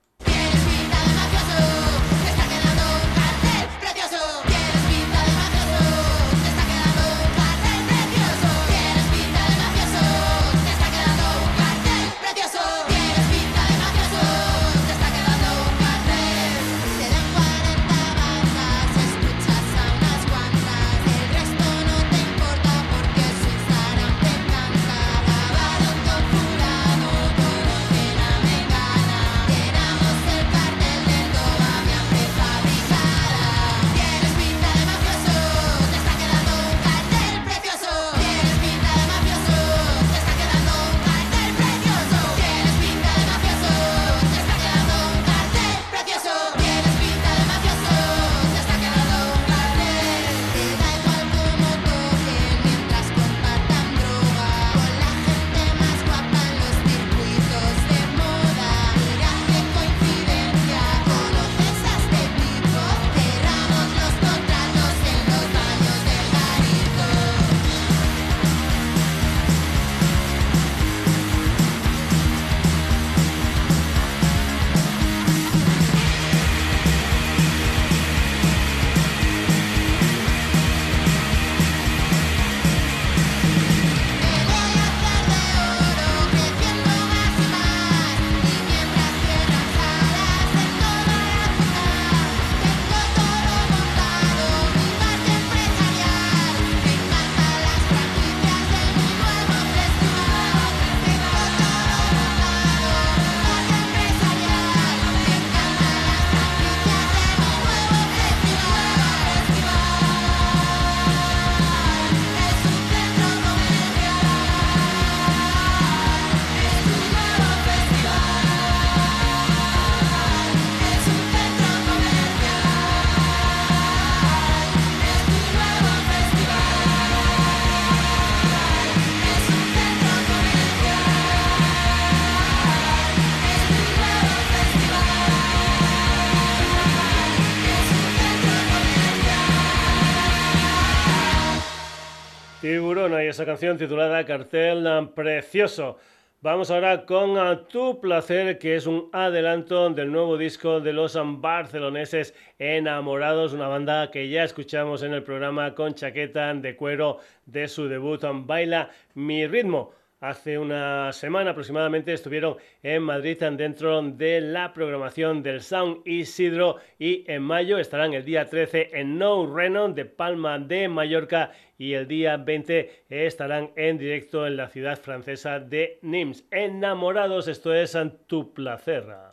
Y 142.69 143.27
esa 143.27 143.47
canción 143.47 143.79
titulada 143.79 144.27
Cartel 144.27 145.09
Precioso. 145.15 145.97
Vamos 146.43 146.71
ahora 146.71 147.07
con 147.07 147.39
a 147.39 147.67
Tu 147.67 147.99
Placer, 147.99 148.59
que 148.59 148.77
es 148.77 148.87
un 148.87 149.09
adelanto 149.11 149.89
del 149.89 150.13
nuevo 150.13 150.37
disco 150.37 150.79
de 150.79 150.93
los 150.93 151.19
barceloneses 151.41 152.35
Enamorados, 152.59 153.55
una 153.55 153.69
banda 153.69 154.11
que 154.11 154.29
ya 154.29 154.45
escuchamos 154.45 155.03
en 155.03 155.15
el 155.15 155.23
programa 155.23 155.75
con 155.75 155.95
chaqueta 155.95 156.53
de 156.53 156.77
cuero 156.77 157.21
de 157.47 157.69
su 157.69 157.89
debut 157.89 158.23
Baila 158.45 158.91
Mi 159.15 159.47
Ritmo. 159.47 159.95
Hace 160.21 160.59
una 160.59 161.13
semana 161.13 161.53
aproximadamente 161.53 162.13
estuvieron 162.13 162.57
en 162.83 163.05
Madrid 163.05 163.39
dentro 163.39 164.03
de 164.03 164.41
la 164.41 164.73
programación 164.73 165.45
del 165.45 165.61
Sound 165.61 166.01
Isidro 166.05 166.79
y 166.99 167.25
en 167.31 167.43
mayo 167.43 167.79
estarán 167.79 168.15
el 168.15 168.25
día 168.25 168.49
13 168.51 168.99
en 168.99 169.17
No 169.17 169.47
Reno 169.47 169.89
de 169.91 170.07
Palma 170.07 170.59
de 170.59 170.89
Mallorca 170.89 171.53
y 171.79 171.93
el 171.93 172.09
día 172.09 172.37
20 172.37 173.05
estarán 173.09 173.71
en 173.77 173.97
directo 173.97 174.45
en 174.45 174.57
la 174.57 174.69
ciudad 174.69 174.99
francesa 174.99 175.61
de 175.61 176.01
Nimes. 176.03 176.45
Enamorados, 176.51 177.47
esto 177.47 177.73
es 177.73 177.97
Tu 178.27 178.53
Placer. 178.53 179.28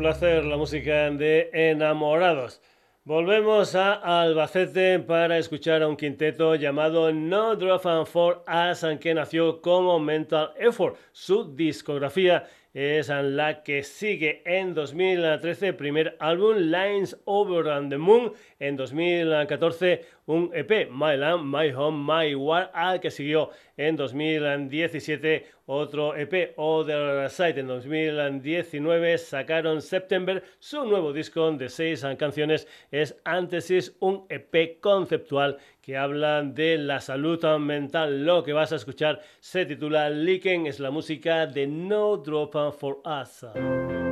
Placer 0.00 0.46
la 0.46 0.56
música 0.56 1.10
de 1.10 1.50
Enamorados. 1.52 2.62
Volvemos 3.04 3.74
a 3.74 4.22
Albacete 4.22 4.98
para 5.00 5.36
escuchar 5.36 5.82
a 5.82 5.88
un 5.88 5.96
quinteto 5.98 6.54
llamado 6.54 7.12
No 7.12 7.54
Drop 7.54 7.84
and 7.84 8.06
For 8.06 8.42
Us, 8.48 8.82
que 8.98 9.12
nació 9.12 9.60
como 9.60 9.98
Mental 9.98 10.54
Effort. 10.58 10.96
Su 11.12 11.54
discografía 11.54 12.48
es 12.72 13.08
la 13.08 13.62
que 13.62 13.82
sigue 13.82 14.42
en 14.44 14.74
2013, 14.74 15.72
primer 15.72 16.16
álbum 16.20 16.56
Lines 16.56 17.16
Over 17.24 17.64
the 17.88 17.98
Moon, 17.98 18.32
en 18.60 18.76
2014 18.76 20.04
un 20.26 20.50
EP, 20.54 20.88
My 20.90 21.16
Land, 21.16 21.44
My 21.44 21.72
Home, 21.72 22.04
My 22.06 22.34
War, 22.36 22.70
al 22.72 23.00
que 23.00 23.10
siguió 23.10 23.50
en 23.76 23.96
2017 23.96 25.46
otro 25.66 26.14
EP, 26.14 26.52
Other 26.56 27.28
Side. 27.28 27.58
En 27.58 27.66
2019 27.66 29.18
sacaron 29.18 29.82
September, 29.82 30.42
su 30.60 30.84
nuevo 30.84 31.12
disco 31.12 31.50
de 31.52 31.68
seis 31.68 32.06
canciones 32.16 32.68
es 32.92 33.16
Antesis, 33.24 33.96
un 33.98 34.26
EP 34.28 34.78
conceptual 34.80 35.58
que 35.90 35.96
habla 35.96 36.42
de 36.42 36.78
la 36.78 37.00
salud 37.00 37.44
mental. 37.58 38.24
Lo 38.24 38.44
que 38.44 38.52
vas 38.52 38.70
a 38.70 38.76
escuchar 38.76 39.20
se 39.40 39.66
titula 39.66 40.08
Leaking, 40.08 40.68
es 40.68 40.78
la 40.78 40.92
música 40.92 41.48
de 41.48 41.66
No 41.66 42.16
Drop 42.18 42.72
for 42.78 43.02
Us. 43.04 44.09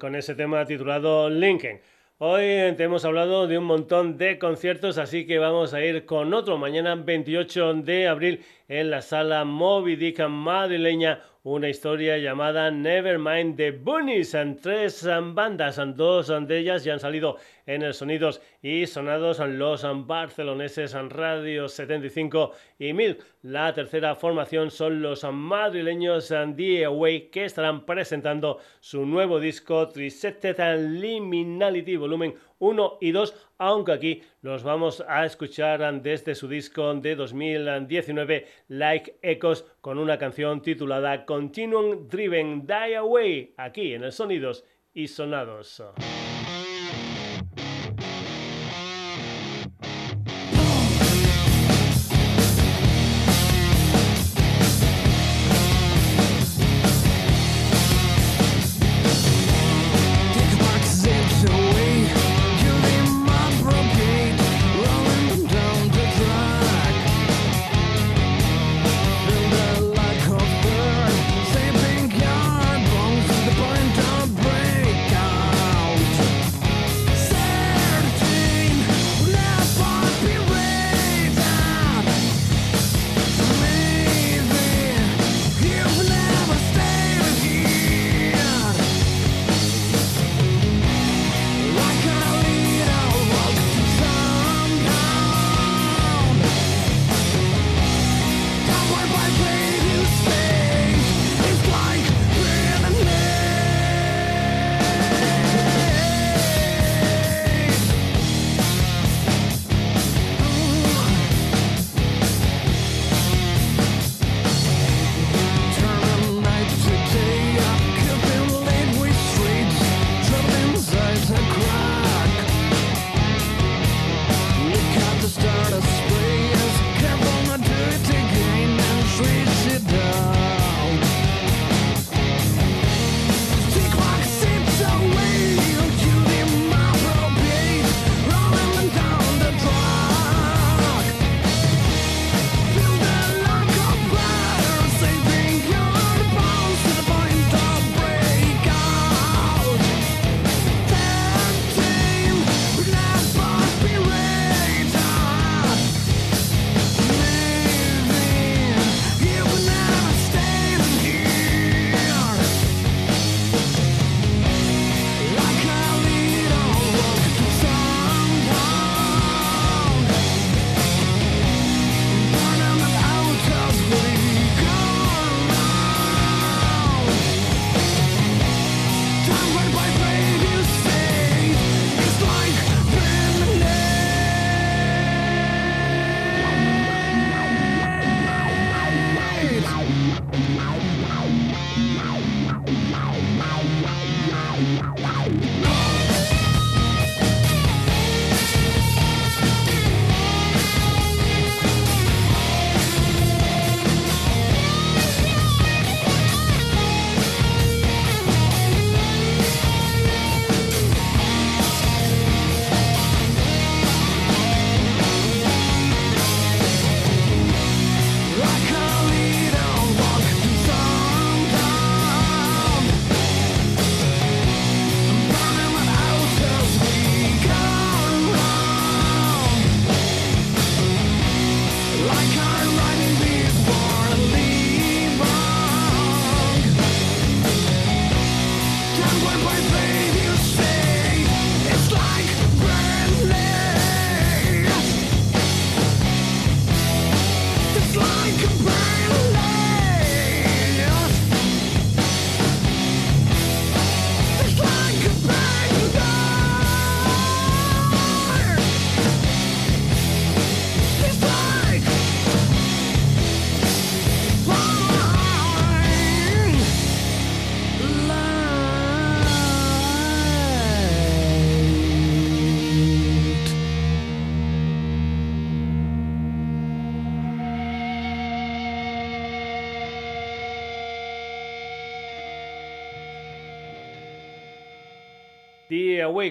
Con 0.00 0.16
ese 0.16 0.34
tema 0.34 0.64
titulado 0.64 1.28
Lincoln. 1.30 1.78
Hoy 2.18 2.42
te 2.76 2.84
hemos 2.84 3.04
hablado 3.04 3.46
de 3.46 3.58
un 3.58 3.64
montón 3.64 4.16
de 4.16 4.38
conciertos, 4.38 4.98
así 4.98 5.26
que 5.26 5.38
vamos 5.38 5.74
a 5.74 5.84
ir 5.84 6.06
con 6.06 6.34
otro 6.34 6.58
mañana 6.58 6.94
28 6.94 7.74
de 7.74 8.08
abril 8.08 8.44
en 8.66 8.90
la 8.90 9.02
sala 9.02 9.44
Moby 9.44 10.14
madrileña 10.28 11.22
una 11.42 11.68
historia 11.68 12.18
llamada 12.18 12.70
Nevermind 12.70 13.56
the 13.56 13.70
Bunnies. 13.70 14.34
En 14.34 14.56
tres 14.56 15.06
bandas, 15.32 15.80
dos 15.96 16.28
de 16.28 16.58
ellas 16.58 16.84
ya 16.84 16.92
han 16.92 17.00
salido 17.00 17.38
en 17.66 17.82
el 17.82 17.94
Sonidos 17.94 18.42
y 18.62 18.86
Sonados 18.86 19.38
los 19.38 19.86
barceloneses 20.06 20.92
Radio 20.92 21.68
75 21.68 22.52
y 22.78 22.92
1000. 22.92 23.18
La 23.42 23.72
tercera 23.72 24.14
formación 24.14 24.70
son 24.70 25.00
los 25.00 25.24
madrileños 25.24 26.28
The 26.28 26.84
Away 26.84 27.30
que 27.30 27.46
estarán 27.46 27.86
presentando 27.86 28.58
su 28.80 29.06
nuevo 29.06 29.40
disco 29.40 29.88
Trisetted 29.88 30.58
Liminality 31.00 31.96
Volumen 31.96 32.34
1 32.58 32.98
y 33.00 33.12
2, 33.12 33.49
aunque 33.60 33.92
aquí 33.92 34.22
los 34.40 34.62
vamos 34.62 35.04
a 35.06 35.26
escuchar 35.26 36.02
desde 36.02 36.34
su 36.34 36.48
disco 36.48 36.94
de 36.94 37.14
2019 37.14 38.46
Like 38.68 39.18
Echoes 39.20 39.66
con 39.82 39.98
una 39.98 40.18
canción 40.18 40.62
titulada 40.62 41.26
Continuum 41.26 42.08
Driven 42.08 42.66
Die 42.66 42.96
Away, 42.96 43.54
aquí 43.58 43.92
en 43.92 44.04
el 44.04 44.12
Sonidos 44.12 44.64
y 44.94 45.08
Sonados. 45.08 45.82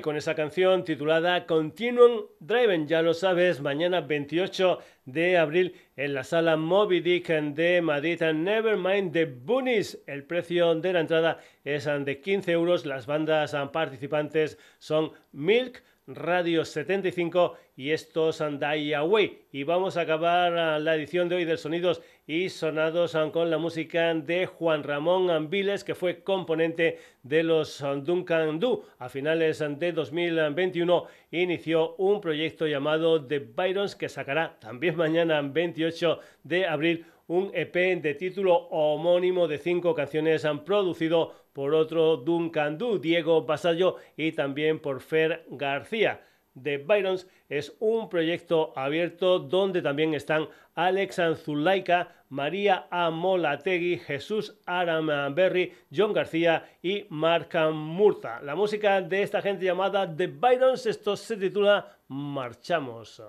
Con 0.01 0.17
esa 0.17 0.35
canción 0.35 0.83
titulada 0.83 1.45
Continuum 1.45 2.27
Driven. 2.39 2.87
Ya 2.87 3.01
lo 3.01 3.13
sabes, 3.13 3.61
mañana 3.61 4.01
28 4.01 4.79
de 5.05 5.37
abril 5.37 5.75
en 5.95 6.13
la 6.13 6.23
sala 6.23 6.57
Moby 6.57 6.99
Dick 6.99 7.27
de 7.29 7.81
Madrid. 7.81 8.21
Nevermind 8.21 9.11
the 9.11 9.25
Bunnies. 9.25 9.99
El 10.07 10.23
precio 10.23 10.75
de 10.75 10.93
la 10.93 11.01
entrada 11.01 11.39
es 11.63 11.85
de 11.85 12.19
15 12.21 12.51
euros. 12.51 12.85
Las 12.85 13.05
bandas 13.05 13.55
participantes 13.71 14.57
son 14.77 15.11
Milk, 15.31 15.83
Radio 16.07 16.65
75 16.65 17.57
y 17.79 17.91
estos 17.91 18.43
Die 18.59 18.93
Away. 18.93 19.39
Y 19.53 19.63
vamos 19.63 19.95
a 19.95 20.01
acabar 20.01 20.81
la 20.81 20.95
edición 20.95 21.29
de 21.29 21.37
hoy 21.37 21.45
del 21.45 21.57
Sonidos 21.57 22.01
y 22.27 22.49
Sonados 22.49 23.17
con 23.31 23.49
la 23.49 23.57
música 23.57 24.13
de 24.13 24.47
Juan 24.47 24.83
Ramón 24.83 25.29
Ambiles, 25.29 25.85
que 25.85 25.95
fue 25.95 26.21
componente 26.21 26.99
de 27.23 27.41
los 27.41 27.81
Duncan 28.03 28.59
Du. 28.59 28.83
A 28.97 29.07
finales 29.07 29.59
de 29.59 29.93
2021 29.93 31.05
inició 31.31 31.95
un 31.95 32.19
proyecto 32.19 32.67
llamado 32.67 33.25
The 33.25 33.39
Byrons 33.39 33.95
que 33.95 34.09
sacará 34.09 34.59
también 34.59 34.95
mañana 34.97 35.41
28 35.41 36.19
de 36.43 36.67
abril 36.67 37.05
un 37.27 37.49
EP 37.53 38.01
de 38.01 38.13
título 38.15 38.55
homónimo 38.71 39.47
de 39.47 39.57
cinco 39.57 39.95
canciones 39.95 40.43
han 40.43 40.65
producido 40.65 41.33
por 41.53 41.73
otro 41.73 42.17
Duncan 42.17 42.77
Du, 42.77 42.99
Diego 42.99 43.43
Basallo 43.43 43.95
y 44.17 44.33
también 44.33 44.79
por 44.79 44.99
Fer 44.99 45.45
García. 45.49 46.25
The 46.61 46.77
Byrons 46.77 47.27
es 47.47 47.75
un 47.79 48.09
proyecto 48.09 48.73
abierto 48.75 49.39
donde 49.39 49.81
también 49.81 50.13
están 50.13 50.47
Alex 50.75 51.19
Anzulaika, 51.19 52.25
María 52.29 52.87
Amolategui, 52.91 53.97
Jesús 53.97 54.57
Aram 54.65 55.33
Berry, 55.33 55.73
John 55.95 56.13
García 56.13 56.69
y 56.81 57.05
Mark 57.09 57.49
Murta. 57.73 58.41
La 58.41 58.55
música 58.55 59.01
de 59.01 59.23
esta 59.23 59.41
gente 59.41 59.65
llamada 59.65 60.15
The 60.15 60.27
Byrons, 60.27 60.85
esto 60.85 61.15
se 61.15 61.37
titula 61.37 61.97
Marchamos. 62.07 63.21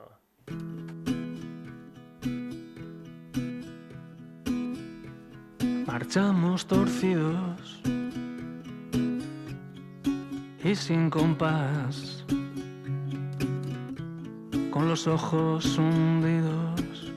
Marchamos 5.87 6.67
torcidos 6.67 7.81
y 10.63 10.75
sin 10.75 11.11
compás, 11.11 12.25
con 14.71 14.89
los 14.89 15.07
ojos 15.07 15.79
hundidos, 15.79 17.13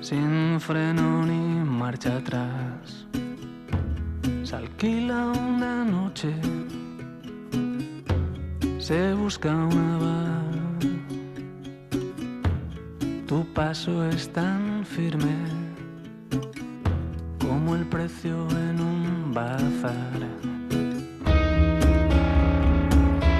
sin 0.00 0.60
freno 0.60 1.26
ni 1.26 1.64
marcha 1.64 2.16
atrás. 2.16 3.06
Se 4.44 4.54
alquila 4.54 5.26
una 5.26 5.84
noche, 5.84 6.32
se 8.78 9.14
busca 9.14 9.54
una 9.54 9.98
bar. 9.98 10.38
Tu 13.26 13.44
paso 13.52 14.04
es 14.08 14.32
tan 14.32 14.84
firme 14.84 15.36
como 17.40 17.74
el 17.74 17.84
precio 17.86 18.46
en 18.50 18.80
un 18.80 19.34
bazar. 19.34 20.20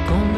Con 0.09 0.29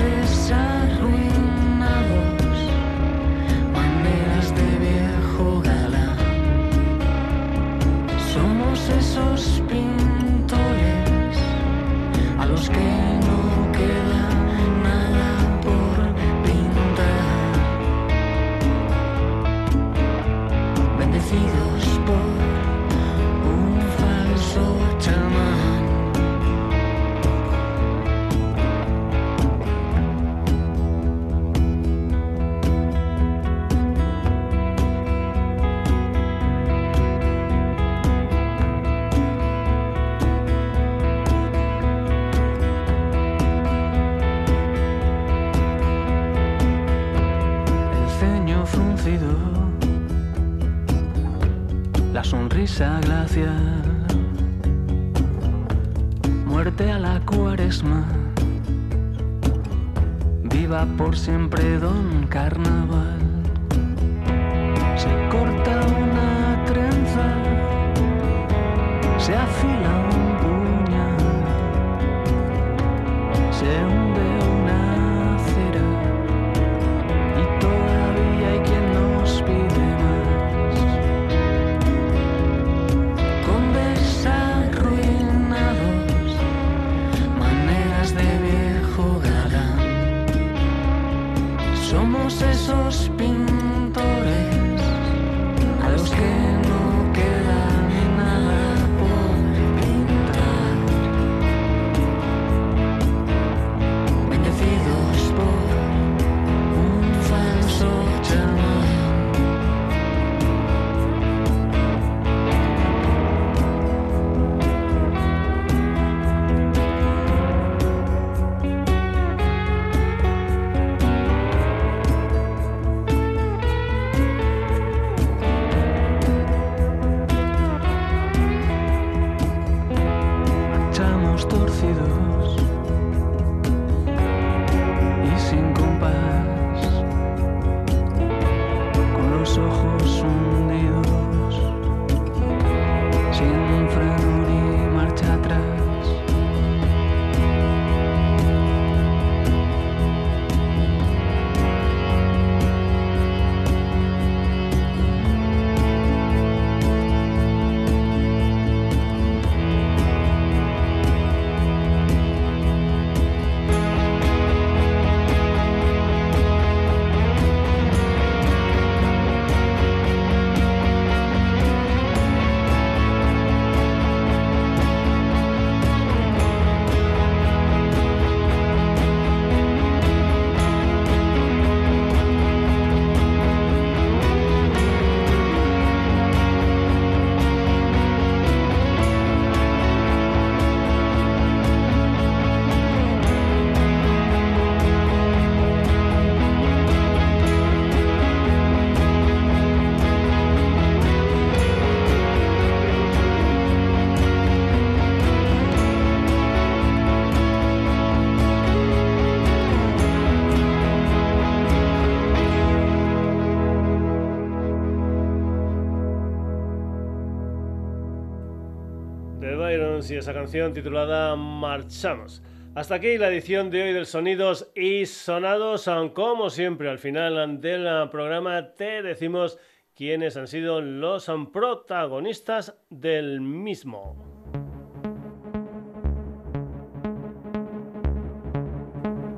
canción 220.34 220.72
titulada 220.72 221.36
Marchamos. 221.36 222.42
Hasta 222.74 222.94
aquí 222.94 223.18
la 223.18 223.28
edición 223.28 223.70
de 223.70 223.82
hoy 223.82 223.92
del 223.92 224.06
Sonidos 224.06 224.70
y 224.74 225.06
Sonados. 225.06 225.88
Como 226.14 226.50
siempre, 226.50 226.88
al 226.88 226.98
final 226.98 227.60
del 227.60 228.08
programa 228.10 228.74
te 228.74 229.02
decimos 229.02 229.58
quiénes 229.94 230.36
han 230.36 230.46
sido 230.46 230.80
los 230.80 231.30
protagonistas 231.52 232.78
del 232.90 233.40
mismo. 233.40 234.16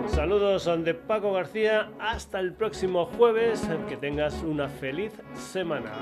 Saludos 0.08 0.68
de 0.84 0.94
Paco 0.94 1.32
García, 1.32 1.90
hasta 1.98 2.38
el 2.40 2.54
próximo 2.54 3.06
jueves, 3.06 3.68
que 3.88 3.96
tengas 3.96 4.42
una 4.42 4.68
feliz 4.68 5.12
semana. 5.34 5.92